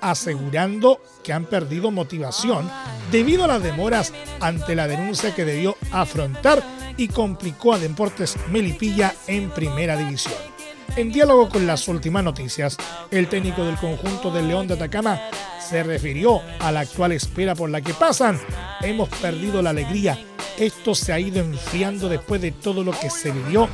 asegurando 0.00 1.02
que 1.22 1.32
han 1.32 1.44
perdido 1.44 1.90
motivación 1.90 2.70
debido 3.10 3.44
a 3.44 3.48
las 3.48 3.62
demoras 3.62 4.12
ante 4.40 4.74
la 4.74 4.88
denuncia 4.88 5.34
que 5.34 5.44
debió 5.44 5.76
afrontar 5.92 6.62
y 6.96 7.08
complicó 7.08 7.74
a 7.74 7.78
Deportes 7.78 8.36
Melipilla 8.50 9.14
en 9.26 9.50
primera 9.50 9.96
división. 9.96 10.53
En 10.96 11.12
diálogo 11.12 11.48
con 11.48 11.66
las 11.66 11.88
últimas 11.88 12.22
noticias, 12.22 12.76
el 13.10 13.28
técnico 13.28 13.64
del 13.64 13.76
conjunto 13.76 14.30
del 14.30 14.48
León 14.48 14.68
de 14.68 14.74
Atacama 14.74 15.20
se 15.60 15.82
refirió 15.82 16.40
a 16.60 16.70
la 16.70 16.80
actual 16.80 17.12
espera 17.12 17.54
por 17.54 17.70
la 17.70 17.80
que 17.80 17.94
pasan. 17.94 18.40
Hemos 18.80 19.08
perdido 19.08 19.62
la 19.62 19.70
alegría. 19.70 20.18
Esto 20.56 20.94
se 20.94 21.12
ha 21.12 21.18
ido 21.18 21.40
enfriando 21.40 22.08
después 22.08 22.40
de 22.40 22.52
todo 22.52 22.84
lo 22.84 22.92
que 22.92 23.10
se 23.10 23.32
vivió 23.32 23.68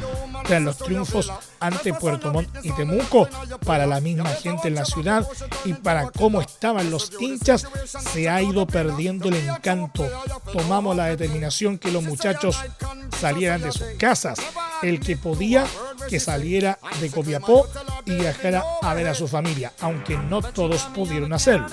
tras 0.45 0.63
los 0.63 0.79
triunfos 0.79 1.31
ante 1.61 1.93
Puerto 1.93 2.33
Montt 2.33 2.49
y 2.63 2.73
Temuco. 2.73 3.29
Para 3.65 3.87
la 3.87 4.01
misma 4.01 4.31
gente 4.31 4.69
en 4.69 4.75
la 4.75 4.85
ciudad 4.85 5.27
y 5.65 5.75
para 5.75 6.11
cómo 6.11 6.41
estaban 6.41 6.91
los 6.91 7.13
hinchas, 7.21 7.67
se 8.13 8.29
ha 8.29 8.41
ido 8.43 8.67
perdiendo 8.67 9.29
el 9.29 9.37
encanto. 9.37 10.09
Tomamos 10.53 10.97
la 10.97 11.07
determinación 11.07 11.79
que 11.79 11.93
los 11.93 12.03
muchachos 12.03 12.59
salieran 13.21 13.61
de 13.61 13.73
sus 13.73 13.87
casas. 13.99 14.39
El 14.83 15.01
que 15.01 15.17
podía 15.17 15.67
que 16.11 16.19
saliera 16.19 16.77
de 17.01 17.09
Copiapó 17.09 17.69
y 18.05 18.17
viajara 18.17 18.65
a 18.83 18.95
ver 18.95 19.07
a 19.07 19.15
su 19.15 19.29
familia, 19.29 19.73
aunque 19.79 20.17
no 20.17 20.43
todos 20.43 20.83
pudieron 20.93 21.33
hacerlo. 21.33 21.69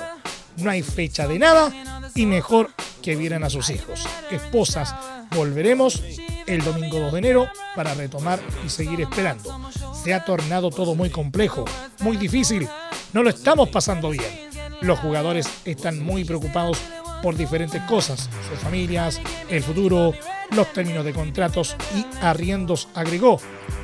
No 0.58 0.70
hay 0.70 0.84
fecha 0.84 1.28
de 1.28 1.40
nada 1.40 1.74
y 2.14 2.28
mejor 2.28 2.70
que 3.02 3.16
vieran 3.16 3.44
a 3.44 3.50
sus 3.50 3.72
hijos. 3.72 4.08
Esposas, 4.30 4.94
volveremos 5.32 6.04
el 6.46 6.64
domingo 6.64 7.00
2 7.00 7.14
de 7.14 7.18
enero 7.18 7.50
para 7.76 7.96
retomar 7.96 8.40
y 8.64 8.70
seguir 8.70 9.02
esperando. 9.02 9.60
Se 10.04 10.14
ha 10.14 10.24
tornado 10.24 10.70
todo 10.70 10.94
muy 10.94 11.10
complejo, 11.10 11.66
muy 12.02 12.16
difícil. 12.16 12.70
No 13.14 13.24
lo 13.24 13.32
estamos 13.32 13.70
pasando 13.70 14.12
bien. 14.12 14.50
Los 14.82 15.00
jugadores 15.00 15.50
están 15.66 16.00
muy 16.00 16.26
preocupados 16.26 16.78
por 17.22 17.36
diferentes 17.36 17.82
cosas, 17.84 18.30
sus 18.50 18.60
familias, 18.60 19.20
el 19.50 19.64
futuro, 19.64 20.14
los 20.52 20.74
términos 20.74 21.06
de 21.06 21.14
contratos 21.14 21.76
y 21.96 22.06
arriendos, 22.22 22.88
agregó. 22.94 23.40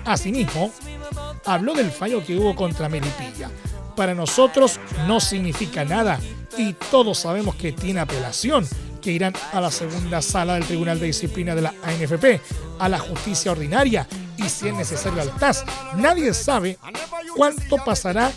Asimismo, 0.05 0.71
habló 1.45 1.73
del 1.73 1.91
fallo 1.91 2.23
que 2.25 2.35
hubo 2.35 2.55
contra 2.55 2.89
Melipilla. 2.89 3.49
Para 3.95 4.13
nosotros 4.13 4.79
no 5.07 5.19
significa 5.19 5.85
nada 5.85 6.19
y 6.57 6.73
todos 6.73 7.19
sabemos 7.19 7.55
que 7.55 7.71
tiene 7.71 7.99
apelación, 7.99 8.67
que 9.01 9.11
irán 9.11 9.33
a 9.51 9.59
la 9.59 9.69
segunda 9.69 10.21
sala 10.21 10.55
del 10.55 10.65
Tribunal 10.65 10.99
de 10.99 11.07
Disciplina 11.07 11.53
de 11.53 11.61
la 11.61 11.73
ANFP, 11.83 12.41
a 12.79 12.89
la 12.89 12.99
justicia 12.99 13.51
ordinaria 13.51 14.07
y 14.37 14.49
si 14.49 14.69
es 14.69 14.73
necesario 14.73 15.21
al 15.21 15.35
TAS. 15.35 15.63
Nadie 15.97 16.33
sabe 16.33 16.77
cuánto 17.35 17.77
pasará 17.83 18.31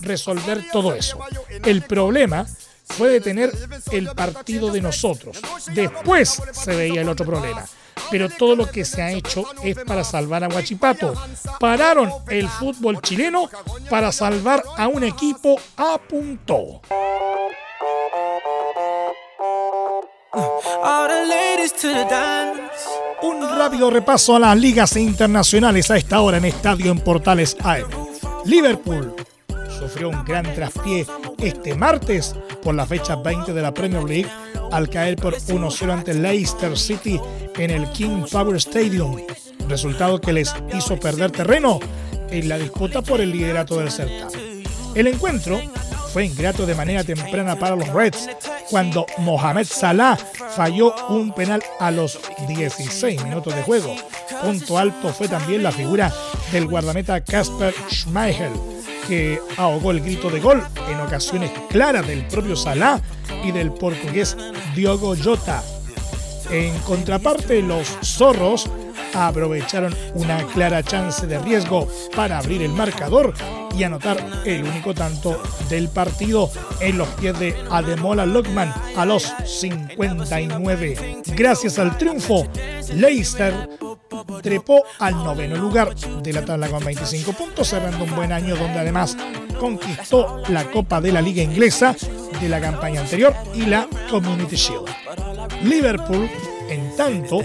resolver 0.00 0.64
todo 0.72 0.94
eso. 0.94 1.18
El 1.64 1.82
problema 1.82 2.46
fue 2.92 3.08
detener 3.08 3.52
el 3.90 4.08
partido 4.10 4.70
de 4.70 4.80
nosotros. 4.80 5.40
Después 5.74 6.42
se 6.52 6.76
veía 6.76 7.00
el 7.02 7.08
otro 7.08 7.26
problema. 7.26 7.64
Pero 8.10 8.28
todo 8.28 8.56
lo 8.56 8.70
que 8.70 8.84
se 8.84 9.02
ha 9.02 9.12
hecho 9.12 9.44
es 9.62 9.76
para 9.84 10.04
salvar 10.04 10.44
a 10.44 10.48
Huachipato. 10.48 11.14
Pararon 11.58 12.10
el 12.28 12.48
fútbol 12.48 13.00
chileno 13.00 13.48
para 13.88 14.12
salvar 14.12 14.62
a 14.76 14.88
un 14.88 15.04
equipo 15.04 15.58
a 15.76 15.98
punto. 15.98 16.82
Un 23.22 23.58
rápido 23.58 23.90
repaso 23.90 24.36
a 24.36 24.38
las 24.38 24.56
ligas 24.58 24.96
internacionales 24.96 25.90
a 25.90 25.96
esta 25.96 26.20
hora 26.20 26.38
en 26.38 26.46
Estadio 26.46 26.90
en 26.90 26.98
Portales 27.00 27.56
AM. 27.60 27.88
Liverpool 28.44 29.14
sufrió 29.82 30.10
un 30.10 30.24
gran 30.24 30.44
traspié 30.54 31.04
este 31.38 31.74
martes 31.74 32.36
por 32.62 32.72
la 32.72 32.86
fecha 32.86 33.16
20 33.16 33.52
de 33.52 33.62
la 33.62 33.74
Premier 33.74 34.04
League 34.04 34.28
al 34.70 34.88
caer 34.88 35.16
por 35.16 35.34
1-0 35.34 35.92
ante 35.92 36.14
Leicester 36.14 36.78
City 36.78 37.20
en 37.56 37.70
el 37.70 37.90
King 37.90 38.24
Power 38.30 38.56
Stadium, 38.56 39.20
resultado 39.68 40.20
que 40.20 40.32
les 40.32 40.54
hizo 40.72 41.00
perder 41.00 41.32
terreno 41.32 41.80
en 42.30 42.48
la 42.48 42.58
disputa 42.58 43.02
por 43.02 43.20
el 43.20 43.32
liderato 43.32 43.76
del 43.76 43.90
certamen. 43.90 44.62
El 44.94 45.08
encuentro 45.08 45.60
fue 46.12 46.26
ingrato 46.26 46.64
de 46.64 46.76
manera 46.76 47.02
temprana 47.02 47.56
para 47.56 47.74
los 47.74 47.88
Reds 47.88 48.28
cuando 48.70 49.04
Mohamed 49.18 49.66
Salah 49.66 50.16
falló 50.54 50.94
un 51.08 51.34
penal 51.34 51.60
a 51.80 51.90
los 51.90 52.20
16 52.46 53.24
minutos 53.24 53.54
de 53.54 53.62
juego. 53.62 53.96
Punto 54.42 54.78
alto 54.78 55.12
fue 55.12 55.26
también 55.26 55.64
la 55.64 55.72
figura 55.72 56.12
del 56.52 56.68
guardameta 56.68 57.20
Casper 57.22 57.74
Schmeichel, 57.90 58.52
que 59.06 59.38
ahogó 59.56 59.90
el 59.90 60.00
grito 60.00 60.30
de 60.30 60.40
gol 60.40 60.62
en 60.88 61.00
ocasiones 61.00 61.50
claras 61.68 62.06
del 62.06 62.26
propio 62.26 62.56
Salah 62.56 63.00
y 63.44 63.52
del 63.52 63.72
portugués 63.72 64.36
Diogo 64.74 65.14
Jota. 65.16 65.62
En 66.50 66.76
contraparte, 66.80 67.62
los 67.62 67.88
zorros 68.02 68.68
aprovecharon 69.14 69.94
una 70.14 70.44
clara 70.48 70.82
chance 70.82 71.26
de 71.26 71.38
riesgo 71.38 71.88
para 72.14 72.38
abrir 72.38 72.62
el 72.62 72.70
marcador 72.70 73.34
y 73.76 73.84
anotar 73.84 74.18
el 74.44 74.64
único 74.64 74.94
tanto 74.94 75.40
del 75.68 75.88
partido 75.88 76.50
en 76.80 76.98
los 76.98 77.08
pies 77.08 77.38
de 77.38 77.54
Ademola 77.70 78.26
Lockman 78.26 78.72
a 78.96 79.06
los 79.06 79.32
59. 79.46 81.22
Gracias 81.34 81.78
al 81.78 81.96
triunfo, 81.96 82.46
Leicester 82.94 83.68
trepó 84.42 84.82
al 84.98 85.14
noveno 85.14 85.56
lugar 85.56 85.94
de 85.94 86.32
la 86.32 86.44
tabla 86.44 86.68
con 86.68 86.84
25 86.84 87.32
puntos, 87.32 87.68
cerrando 87.68 88.04
un 88.04 88.14
buen 88.14 88.32
año 88.32 88.56
donde 88.56 88.78
además 88.78 89.16
conquistó 89.58 90.42
la 90.48 90.64
Copa 90.70 91.00
de 91.00 91.12
la 91.12 91.22
Liga 91.22 91.42
Inglesa 91.42 91.94
de 92.40 92.48
la 92.48 92.60
campaña 92.60 93.00
anterior 93.00 93.34
y 93.54 93.66
la 93.66 93.86
Community 94.10 94.56
Shield. 94.56 94.88
Liverpool, 95.62 96.28
en 96.68 96.96
tanto, 96.96 97.40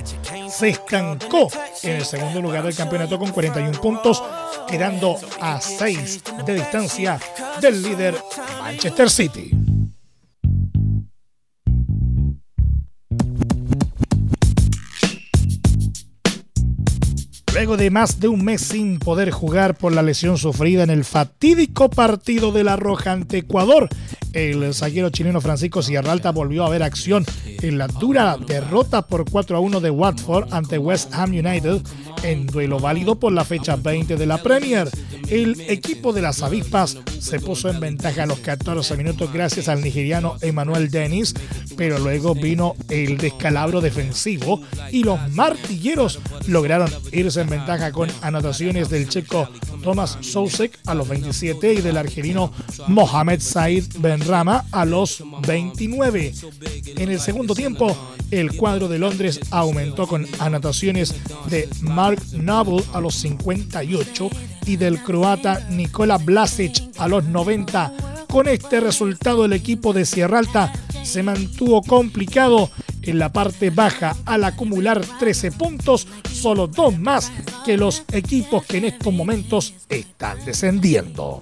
se 0.49 0.69
estancó 0.69 1.49
en 1.83 1.97
el 1.97 2.05
segundo 2.05 2.41
lugar 2.41 2.63
del 2.63 2.75
campeonato 2.75 3.19
con 3.19 3.31
41 3.31 3.79
puntos, 3.79 4.23
quedando 4.67 5.19
a 5.39 5.61
6 5.61 6.23
de 6.45 6.53
distancia 6.55 7.19
del 7.61 7.81
líder 7.81 8.15
Manchester 8.61 9.09
City. 9.09 9.66
Luego 17.57 17.75
de 17.75 17.89
más 17.89 18.19
de 18.19 18.27
un 18.27 18.45
mes 18.45 18.61
sin 18.61 18.99
poder 18.99 19.31
jugar 19.31 19.75
por 19.75 19.91
la 19.91 20.03
lesión 20.03 20.37
sufrida 20.37 20.83
en 20.83 20.91
el 20.91 21.03
fatídico 21.03 21.89
partido 21.89 22.51
de 22.51 22.63
la 22.63 22.75
Roja 22.75 23.13
ante 23.13 23.39
Ecuador, 23.39 23.89
el 24.33 24.75
zaguero 24.75 25.09
chileno 25.09 25.41
Francisco 25.41 25.81
Sierralta 25.81 26.31
volvió 26.31 26.63
a 26.63 26.69
ver 26.69 26.83
acción 26.83 27.25
en 27.47 27.79
la 27.79 27.87
dura 27.87 28.37
derrota 28.37 29.01
por 29.01 29.27
4 29.27 29.57
a 29.57 29.59
1 29.59 29.79
de 29.79 29.89
Watford 29.89 30.53
ante 30.53 30.77
West 30.77 31.11
Ham 31.15 31.31
United 31.31 31.81
en 32.21 32.45
duelo 32.45 32.79
válido 32.79 33.15
por 33.15 33.33
la 33.33 33.43
fecha 33.43 33.75
20 33.75 34.17
de 34.17 34.25
la 34.27 34.37
Premier. 34.43 34.87
El 35.27 35.59
equipo 35.61 36.13
de 36.13 36.21
las 36.21 36.43
avispas 36.43 36.99
se 37.19 37.39
puso 37.39 37.69
en 37.69 37.79
ventaja 37.79 38.23
a 38.23 38.25
los 38.25 38.39
14 38.39 38.97
minutos 38.97 39.31
gracias 39.31 39.67
al 39.67 39.81
nigeriano 39.81 40.37
Emmanuel 40.41 40.89
Dennis, 40.89 41.33
pero 41.75 41.99
luego 41.99 42.35
vino 42.35 42.75
el 42.89 43.17
descalabro 43.17 43.81
defensivo 43.81 44.61
y 44.91 45.03
los 45.03 45.19
martilleros 45.31 46.19
lograron 46.47 46.89
irse 47.11 47.41
en 47.41 47.49
ventaja 47.49 47.91
con 47.91 48.09
anotaciones 48.21 48.89
del 48.89 49.09
checo 49.09 49.49
Thomas 49.83 50.17
Sousek 50.21 50.77
a 50.85 50.93
los 50.93 51.07
27 51.07 51.73
y 51.73 51.81
del 51.81 51.97
argelino 51.97 52.51
Mohamed 52.87 53.39
Said 53.39 53.85
Benrama 53.99 54.65
a 54.71 54.85
los 54.85 55.23
29. 55.45 56.33
En 56.97 57.09
el 57.09 57.19
segundo 57.19 57.55
tiempo, 57.55 57.95
el 58.31 58.55
cuadro 58.55 58.87
de 58.87 58.99
Londres 58.99 59.39
aumentó 59.51 60.07
con 60.07 60.27
anotaciones 60.39 61.15
de 61.49 61.69
Mark 61.81 62.21
Noble 62.33 62.83
a 62.93 62.99
los 62.99 63.15
58 63.15 64.29
y 64.65 64.75
del 64.75 65.01
croata 65.01 65.67
Nikola 65.69 66.17
Blasic 66.17 66.86
a 66.97 67.07
los 67.07 67.25
90. 67.25 67.93
Con 68.29 68.47
este 68.47 68.79
resultado 68.79 69.45
el 69.45 69.53
equipo 69.53 69.93
de 69.93 70.05
Sierra 70.05 70.39
Alta 70.39 70.71
se 71.03 71.23
mantuvo 71.23 71.81
complicado 71.81 72.69
en 73.01 73.19
la 73.19 73.31
parte 73.31 73.69
baja 73.69 74.15
al 74.25 74.43
acumular 74.43 75.01
13 75.19 75.53
puntos, 75.53 76.07
solo 76.31 76.67
dos 76.67 76.97
más 76.99 77.31
que 77.65 77.77
los 77.77 78.03
equipos 78.11 78.65
que 78.65 78.77
en 78.77 78.85
estos 78.85 79.13
momentos 79.13 79.73
están 79.89 80.43
descendiendo. 80.45 81.41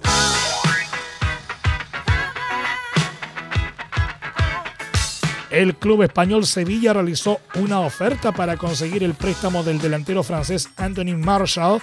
El 5.56 5.74
club 5.74 6.02
español 6.02 6.44
Sevilla 6.44 6.92
realizó 6.92 7.40
una 7.54 7.80
oferta 7.80 8.30
para 8.30 8.58
conseguir 8.58 9.02
el 9.02 9.14
préstamo 9.14 9.64
del 9.64 9.78
delantero 9.78 10.22
francés 10.22 10.68
Anthony 10.76 11.16
Marshall, 11.16 11.80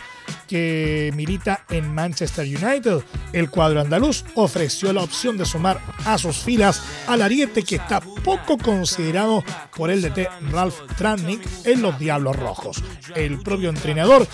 que 0.47 1.11
milita 1.15 1.65
en 1.71 1.91
Manchester 1.91 2.45
United. 2.45 3.03
El 3.31 3.49
cuadro 3.49 3.81
andaluz 3.81 4.25
ofreció 4.35 4.93
la 4.93 5.01
opción 5.01 5.39
de 5.39 5.47
sumar 5.47 5.79
a 6.05 6.19
sus 6.19 6.37
filas 6.37 6.83
al 7.07 7.23
ariete 7.23 7.63
que 7.63 7.77
está 7.77 7.99
poco 7.99 8.59
considerado 8.59 9.43
por 9.75 9.89
el 9.89 10.03
DT 10.03 10.29
Ralph 10.51 10.77
Trannick 10.95 11.41
en 11.65 11.81
los 11.81 11.97
Diablos 11.97 12.35
Rojos. 12.35 12.83
El 13.15 13.39
propio 13.39 13.69
entrenador 13.69 14.27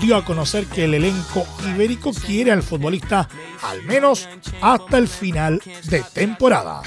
dio 0.00 0.16
a 0.16 0.24
conocer 0.24 0.64
que 0.68 0.84
el 0.84 0.94
elenco 0.94 1.46
ibérico 1.68 2.14
quiere 2.14 2.50
al 2.50 2.62
futbolista 2.62 3.28
al 3.62 3.82
menos 3.82 4.26
hasta 4.62 4.96
el 4.96 5.06
final 5.06 5.60
de 5.84 6.02
temporada. 6.14 6.80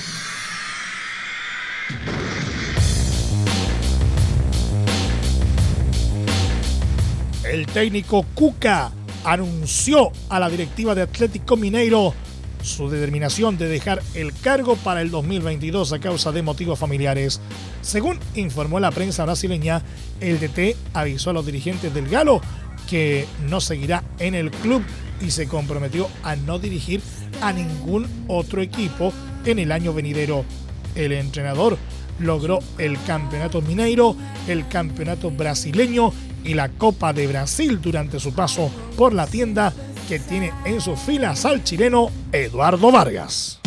El 7.50 7.66
técnico 7.66 8.28
Cuca 8.36 8.92
anunció 9.24 10.12
a 10.30 10.40
la 10.40 10.50
directiva 10.50 10.94
de 10.94 11.02
Atlético 11.02 11.58
Mineiro 11.58 12.14
su 12.62 12.90
determinación 12.92 13.58
de 13.58 13.68
dejar 13.68 14.04
el 14.14 14.34
cargo 14.34 14.76
para 14.76 15.02
el 15.02 15.10
2022 15.10 15.94
a 15.94 16.00
causa 16.00 16.32
de 16.32 16.44
motivos 16.44 16.78
familiares. 16.78 17.42
Según 17.82 18.20
informó 18.36 18.80
la 18.80 18.92
prensa 18.92 19.26
brasileña, 19.26 19.82
el 20.20 20.40
DT 20.40 20.76
avisó 20.94 21.32
a 21.32 21.34
los 21.34 21.46
dirigentes 21.46 21.92
del 21.92 22.08
Galo 22.08 22.40
que 22.88 23.26
no 23.50 23.62
seguirá 23.62 24.04
en 24.20 24.36
el 24.36 24.52
club 24.52 24.84
y 25.20 25.32
se 25.32 25.48
comprometió 25.48 26.08
a 26.22 26.36
no 26.36 26.60
dirigir 26.60 27.02
a 27.42 27.52
ningún 27.52 28.06
otro 28.28 28.62
equipo 28.62 29.12
en 29.46 29.58
el 29.58 29.72
año 29.72 29.92
venidero. 29.92 30.46
El 30.94 31.14
entrenador 31.14 31.80
logró 32.20 32.60
el 32.78 33.02
campeonato 33.04 33.62
mineiro, 33.62 34.16
el 34.48 34.68
campeonato 34.68 35.32
brasileño 35.32 36.14
y 36.44 36.54
la 36.54 36.70
Copa 36.70 37.14
de 37.14 37.28
Brasil 37.28 37.80
durante 37.82 38.20
su 38.20 38.34
paso 38.34 38.72
por 38.98 39.14
la 39.14 39.28
tienda 39.28 39.74
que 40.08 40.20
tiene 40.20 40.52
en 40.66 40.82
sus 40.82 41.00
filas 41.00 41.46
al 41.46 41.64
chileno 41.64 42.10
Eduardo 42.32 42.92
Vargas. 42.92 43.60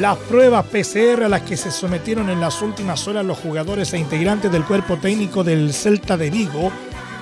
Las 0.00 0.16
pruebas 0.16 0.64
PCR 0.64 1.24
a 1.24 1.28
las 1.28 1.42
que 1.42 1.58
se 1.58 1.70
sometieron 1.70 2.30
en 2.30 2.40
las 2.40 2.62
últimas 2.62 3.06
horas 3.06 3.22
los 3.22 3.36
jugadores 3.36 3.92
e 3.92 3.98
integrantes 3.98 4.50
del 4.50 4.64
cuerpo 4.64 4.96
técnico 4.96 5.44
del 5.44 5.74
Celta 5.74 6.16
de 6.16 6.30
Vigo 6.30 6.72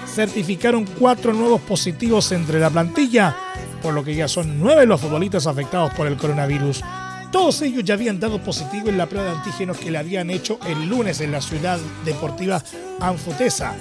certificaron 0.07 0.85
cuatro 0.99 1.33
nuevos 1.33 1.61
positivos 1.61 2.31
entre 2.31 2.61
la 2.61 2.71
plantilla, 2.71 3.37
por 3.83 3.95
lo 3.95 4.05
que 4.05 4.15
ya 4.15 4.29
son 4.29 4.61
nueve 4.61 4.87
los 4.87 5.01
futbolistas 5.01 5.47
afectados 5.47 5.93
por 5.95 6.07
el 6.07 6.17
coronavirus. 6.17 6.83
Todos 7.31 7.61
ellos 7.63 7.85
ya 7.85 7.95
habían 7.95 8.21
dado 8.21 8.43
positivo 8.43 8.89
en 8.89 8.99
la 8.99 9.07
prueba 9.07 9.31
de 9.31 9.37
antígenos 9.37 9.77
que 9.77 9.91
le 9.91 9.99
habían 9.99 10.31
hecho 10.31 10.59
el 10.67 10.89
lunes 10.89 11.21
en 11.21 11.33
la 11.33 11.43
ciudad 11.43 11.79
deportiva 12.05 12.63
Anfutesa, 13.01 13.75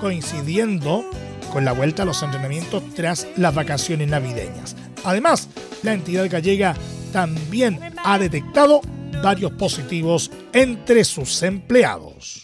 coincidiendo 0.00 1.04
con 1.52 1.64
la 1.64 1.72
vuelta 1.72 2.04
a 2.04 2.06
los 2.06 2.22
entrenamientos 2.22 2.82
tras 2.94 3.26
las 3.36 3.54
vacaciones 3.54 4.08
navideñas. 4.08 4.76
Además, 5.04 5.48
la 5.82 5.92
entidad 5.92 6.30
gallega 6.30 6.74
también 7.12 7.78
ha 8.04 8.18
detectado 8.18 8.80
varios 9.22 9.52
positivos 9.52 10.30
entre 10.52 11.04
sus 11.04 11.42
empleados. 11.42 12.41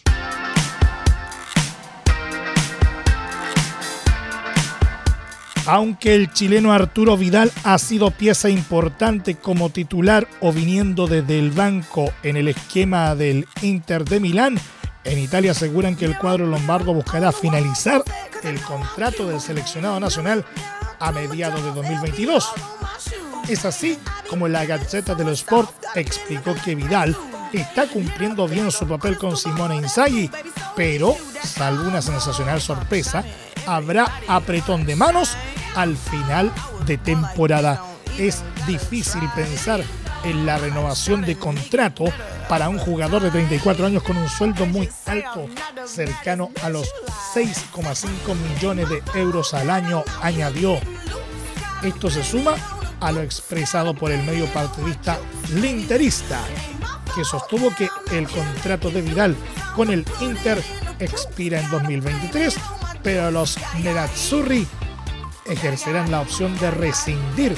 Aunque 5.70 6.14
el 6.14 6.32
chileno 6.32 6.72
Arturo 6.72 7.18
Vidal 7.18 7.52
ha 7.62 7.76
sido 7.76 8.10
pieza 8.10 8.48
importante 8.48 9.34
como 9.34 9.68
titular 9.68 10.26
o 10.40 10.50
viniendo 10.50 11.06
desde 11.06 11.38
el 11.38 11.50
banco 11.50 12.10
en 12.22 12.38
el 12.38 12.48
esquema 12.48 13.14
del 13.14 13.46
Inter 13.60 14.06
de 14.06 14.18
Milán, 14.18 14.58
en 15.04 15.18
Italia 15.18 15.50
aseguran 15.50 15.94
que 15.94 16.06
el 16.06 16.16
cuadro 16.16 16.46
lombardo 16.46 16.94
buscará 16.94 17.32
finalizar 17.32 18.02
el 18.44 18.58
contrato 18.62 19.28
del 19.28 19.42
seleccionado 19.42 20.00
nacional 20.00 20.42
a 21.00 21.12
mediados 21.12 21.62
de 21.62 21.70
2022. 21.72 22.48
Es 23.50 23.66
así 23.66 23.98
como 24.30 24.48
la 24.48 24.64
Gazzetta 24.64 25.14
dello 25.14 25.32
Sport 25.32 25.70
explicó 25.96 26.54
que 26.64 26.76
Vidal 26.76 27.14
está 27.52 27.86
cumpliendo 27.88 28.48
bien 28.48 28.70
su 28.70 28.88
papel 28.88 29.18
con 29.18 29.36
Simone 29.36 29.76
Inzaghi, 29.76 30.30
pero, 30.74 31.14
salvo 31.42 31.88
una 31.88 32.00
sensacional 32.00 32.62
sorpresa, 32.62 33.22
habrá 33.66 34.10
apretón 34.28 34.86
de 34.86 34.96
manos 34.96 35.36
al 35.78 35.96
final 35.96 36.52
de 36.86 36.98
temporada. 36.98 37.80
Es 38.18 38.42
difícil 38.66 39.22
pensar 39.36 39.80
en 40.24 40.44
la 40.44 40.58
renovación 40.58 41.22
de 41.22 41.38
contrato 41.38 42.04
para 42.48 42.68
un 42.68 42.78
jugador 42.78 43.22
de 43.22 43.30
34 43.30 43.86
años 43.86 44.02
con 44.02 44.16
un 44.16 44.28
sueldo 44.28 44.66
muy 44.66 44.88
alto, 45.06 45.46
cercano 45.86 46.50
a 46.64 46.68
los 46.68 46.92
6,5 47.32 48.08
millones 48.34 48.88
de 48.88 49.02
euros 49.14 49.54
al 49.54 49.70
año, 49.70 50.02
añadió. 50.20 50.80
Esto 51.84 52.10
se 52.10 52.24
suma 52.24 52.56
a 52.98 53.12
lo 53.12 53.22
expresado 53.22 53.94
por 53.94 54.10
el 54.10 54.24
medio 54.24 54.46
partidista 54.46 55.16
linterista, 55.54 56.40
que 57.14 57.24
sostuvo 57.24 57.72
que 57.76 57.88
el 58.10 58.26
contrato 58.26 58.90
de 58.90 59.02
Vidal 59.02 59.36
con 59.76 59.92
el 59.92 60.04
Inter 60.20 60.60
expira 60.98 61.60
en 61.60 61.70
2023, 61.70 62.56
pero 63.04 63.30
los 63.30 63.56
Nerazzurri 63.80 64.66
ejercerán 65.48 66.10
la 66.10 66.20
opción 66.20 66.56
de 66.58 66.70
rescindir 66.70 67.56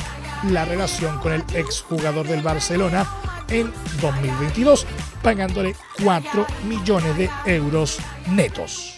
la 0.48 0.64
relación 0.64 1.18
con 1.18 1.32
el 1.32 1.44
exjugador 1.54 2.26
del 2.26 2.42
Barcelona 2.42 3.06
en 3.48 3.72
2022, 4.00 4.86
pagándole 5.22 5.74
4 6.02 6.46
millones 6.66 7.16
de 7.16 7.30
euros 7.46 7.98
netos. 8.28 8.96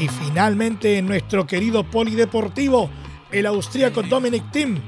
Y 0.00 0.08
finalmente 0.08 1.02
nuestro 1.02 1.46
querido 1.46 1.82
polideportivo, 1.84 2.88
el 3.32 3.46
austríaco 3.46 4.02
Dominic 4.02 4.50
Thiem, 4.52 4.80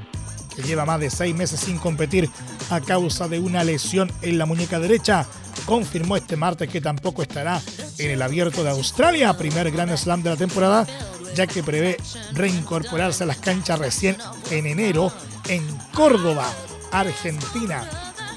que 0.55 0.63
lleva 0.63 0.85
más 0.85 0.99
de 0.99 1.09
seis 1.09 1.35
meses 1.35 1.59
sin 1.59 1.77
competir 1.77 2.29
a 2.71 2.81
causa 2.81 3.27
de 3.27 3.39
una 3.39 3.63
lesión 3.63 4.11
en 4.21 4.37
la 4.37 4.45
muñeca 4.45 4.79
derecha, 4.79 5.27
confirmó 5.65 6.15
este 6.15 6.37
martes 6.37 6.69
que 6.69 6.81
tampoco 6.81 7.21
estará 7.21 7.61
en 7.97 8.11
el 8.11 8.21
abierto 8.21 8.63
de 8.63 8.69
Australia, 8.69 9.37
primer 9.37 9.71
Grand 9.71 9.95
Slam 9.97 10.23
de 10.23 10.29
la 10.29 10.37
temporada, 10.37 10.87
ya 11.35 11.47
que 11.47 11.63
prevé 11.63 11.97
reincorporarse 12.33 13.23
a 13.23 13.27
las 13.27 13.37
canchas 13.37 13.77
recién 13.77 14.17
en 14.49 14.65
enero 14.65 15.11
en 15.49 15.65
Córdoba, 15.93 16.47
Argentina. 16.91 17.89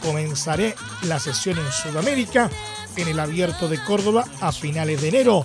Comenzaré 0.03 0.75
la 1.03 1.19
sesión 1.21 1.59
en 1.59 1.73
Sudamérica 1.73 2.51
en 2.97 3.09
el 3.09 3.21
abierto 3.21 3.69
de 3.69 3.83
Córdoba 3.83 4.25
a 4.41 4.53
finales 4.53 5.01
de 5.01 5.09
enero 5.09 5.45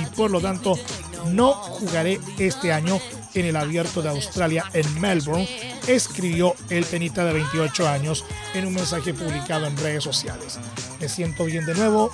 y 0.00 0.06
por 0.14 0.30
lo 0.30 0.40
tanto 0.40 0.78
no 1.26 1.52
jugaré 1.52 2.20
este 2.38 2.72
año 2.72 3.00
en 3.34 3.46
el 3.46 3.56
abierto 3.56 4.02
de 4.02 4.08
Australia 4.08 4.64
en 4.72 5.00
Melbourne, 5.00 5.48
escribió 5.86 6.54
el 6.70 6.84
tenista 6.84 7.24
de 7.24 7.32
28 7.32 7.88
años 7.88 8.24
en 8.54 8.66
un 8.66 8.74
mensaje 8.74 9.14
publicado 9.14 9.66
en 9.66 9.76
redes 9.76 10.04
sociales. 10.04 10.58
Me 11.00 11.08
siento 11.08 11.44
bien 11.44 11.64
de 11.66 11.74
nuevo, 11.74 12.12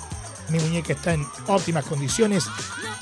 mi 0.49 0.59
muñeca 0.59 0.93
está 0.93 1.13
en 1.13 1.25
óptimas 1.47 1.85
condiciones 1.85 2.45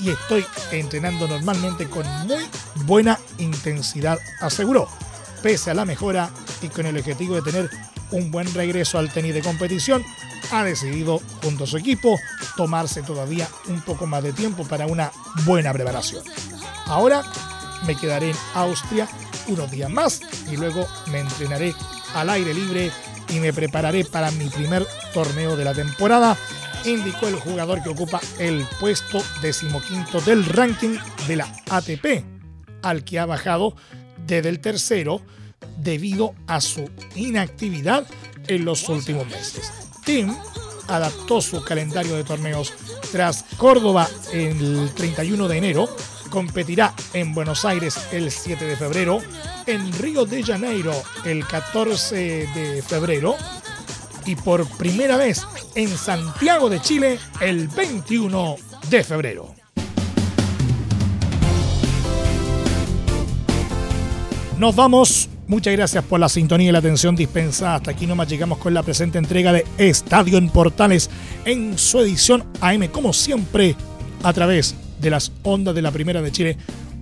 y 0.00 0.10
estoy 0.10 0.44
entrenando 0.72 1.28
normalmente 1.28 1.88
con 1.88 2.06
muy 2.26 2.44
buena 2.84 3.18
intensidad, 3.38 4.18
aseguró. 4.40 4.88
Pese 5.42 5.70
a 5.70 5.74
la 5.74 5.84
mejora 5.84 6.30
y 6.62 6.68
con 6.68 6.86
el 6.86 6.96
objetivo 6.96 7.34
de 7.34 7.42
tener 7.42 7.70
un 8.10 8.30
buen 8.30 8.52
regreso 8.54 8.98
al 8.98 9.12
tenis 9.12 9.34
de 9.34 9.42
competición, 9.42 10.02
ha 10.50 10.62
decidido 10.62 11.20
junto 11.42 11.64
a 11.64 11.66
su 11.66 11.76
equipo 11.76 12.18
tomarse 12.56 13.02
todavía 13.02 13.48
un 13.68 13.80
poco 13.80 14.06
más 14.06 14.22
de 14.22 14.32
tiempo 14.32 14.64
para 14.64 14.86
una 14.86 15.10
buena 15.44 15.72
preparación. 15.72 16.22
Ahora 16.86 17.22
me 17.86 17.96
quedaré 17.96 18.30
en 18.30 18.36
Austria 18.54 19.08
unos 19.48 19.70
días 19.70 19.90
más 19.90 20.20
y 20.50 20.56
luego 20.56 20.86
me 21.10 21.20
entrenaré 21.20 21.74
al 22.14 22.30
aire 22.30 22.54
libre 22.54 22.90
y 23.28 23.40
me 23.40 23.52
prepararé 23.52 24.04
para 24.04 24.30
mi 24.32 24.48
primer 24.48 24.86
torneo 25.12 25.56
de 25.56 25.64
la 25.64 25.74
temporada, 25.74 26.36
indicó 26.84 27.28
el 27.28 27.36
jugador 27.36 27.82
que 27.82 27.88
ocupa 27.88 28.20
el 28.38 28.66
puesto 28.80 29.22
decimoquinto 29.42 30.20
del 30.20 30.44
ranking 30.44 30.96
de 31.26 31.36
la 31.36 31.48
ATP, 31.70 32.24
al 32.82 33.04
que 33.04 33.18
ha 33.18 33.26
bajado 33.26 33.74
desde 34.26 34.48
el 34.48 34.60
tercero 34.60 35.20
debido 35.78 36.34
a 36.46 36.60
su 36.60 36.88
inactividad 37.14 38.06
en 38.46 38.64
los 38.64 38.88
últimos 38.88 39.26
meses. 39.26 39.72
Tim 40.04 40.34
adaptó 40.88 41.40
su 41.40 41.64
calendario 41.64 42.14
de 42.14 42.24
torneos 42.24 42.72
tras 43.10 43.44
Córdoba 43.56 44.08
el 44.32 44.90
31 44.94 45.48
de 45.48 45.56
enero, 45.56 45.88
competirá 46.34 46.92
en 47.12 47.32
Buenos 47.32 47.64
Aires 47.64 47.96
el 48.10 48.28
7 48.28 48.64
de 48.64 48.76
febrero, 48.76 49.20
en 49.68 49.92
Río 49.92 50.26
de 50.26 50.42
Janeiro 50.42 50.92
el 51.24 51.46
14 51.46 52.16
de 52.16 52.82
febrero 52.82 53.36
y 54.26 54.34
por 54.34 54.66
primera 54.76 55.16
vez 55.16 55.46
en 55.76 55.88
Santiago 55.88 56.68
de 56.68 56.80
Chile 56.80 57.20
el 57.40 57.68
21 57.68 58.56
de 58.90 59.04
febrero. 59.04 59.54
Nos 64.58 64.74
vamos. 64.74 65.28
Muchas 65.46 65.74
gracias 65.74 66.02
por 66.02 66.18
la 66.18 66.28
sintonía 66.28 66.70
y 66.70 66.72
la 66.72 66.78
atención 66.80 67.14
dispensada. 67.14 67.76
Hasta 67.76 67.92
aquí 67.92 68.08
nomás 68.08 68.28
llegamos 68.28 68.58
con 68.58 68.74
la 68.74 68.82
presente 68.82 69.18
entrega 69.18 69.52
de 69.52 69.64
Estadio 69.78 70.38
en 70.38 70.48
Portales 70.48 71.10
en 71.44 71.78
su 71.78 72.00
edición 72.00 72.42
AM, 72.60 72.88
como 72.88 73.12
siempre, 73.12 73.76
a 74.24 74.32
través 74.32 74.74
de 75.04 75.10
las 75.10 75.30
ondas 75.42 75.74
de 75.74 75.82
la 75.82 75.92
Primera 75.92 76.22
de 76.22 76.32
Chile, 76.32 76.56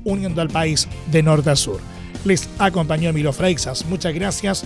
uniendo 0.04 0.42
al 0.42 0.48
país 0.48 0.88
de 1.10 1.22
norte 1.22 1.50
a 1.50 1.56
sur. 1.56 1.80
Les 2.24 2.48
acompañó 2.58 3.08
Emilio 3.08 3.32
Freixas. 3.32 3.86
Muchas 3.86 4.12
gracias 4.12 4.64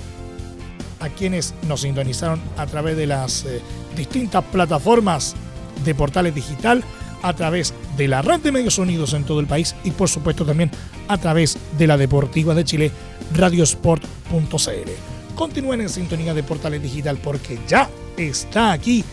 a 1.01 1.11
quienes 1.11 1.55
nos 1.69 1.83
sintonizaron 1.83 2.41
a 2.57 2.67
través 2.67 2.97
de 2.97 3.07
las 3.07 3.45
eh, 3.45 3.61
distintas 3.95 4.43
plataformas 4.45 5.37
de 5.85 5.95
Portales 5.95 6.35
Digital, 6.35 6.83
a 7.23 7.35
través 7.35 7.75
de 7.99 8.09
la 8.09 8.23
red 8.23 8.41
de 8.41 8.53
medios 8.53 8.79
unidos 8.79 9.13
en 9.13 9.25
todo 9.25 9.41
el 9.41 9.47
país 9.47 9.75
y 9.85 9.91
por 9.91 10.09
supuesto 10.09 10.45
también 10.45 10.71
a 11.09 11.19
través 11.19 11.59
de 11.77 11.87
la 11.87 11.97
Deportiva 11.99 12.55
de 12.55 12.65
Chile, 12.65 12.91
radiosport.cl. 13.35 14.91
Continúen 15.35 15.83
en 15.83 15.89
sintonía 15.91 16.33
de 16.33 16.43
Portales 16.43 16.83
Digital 16.83 17.19
porque 17.23 17.59
ya 17.69 17.91
está 18.17 18.73
aquí 18.73 19.05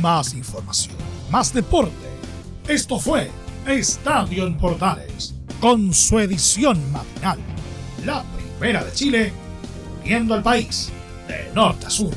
Más 0.00 0.34
información, 0.34 0.96
más 1.30 1.54
deporte. 1.54 1.92
Esto 2.66 2.98
fue 2.98 3.30
Estadio 3.68 4.44
en 4.44 4.58
Portales, 4.58 5.36
con 5.60 5.94
su 5.94 6.18
edición 6.18 6.90
matinal, 6.90 7.38
la 8.04 8.24
primera 8.58 8.82
de 8.82 8.92
Chile, 8.92 9.32
viendo 10.02 10.34
al 10.34 10.42
país 10.42 10.90
de 11.28 11.52
norte 11.54 11.86
a 11.86 11.90
sur. 11.90 12.12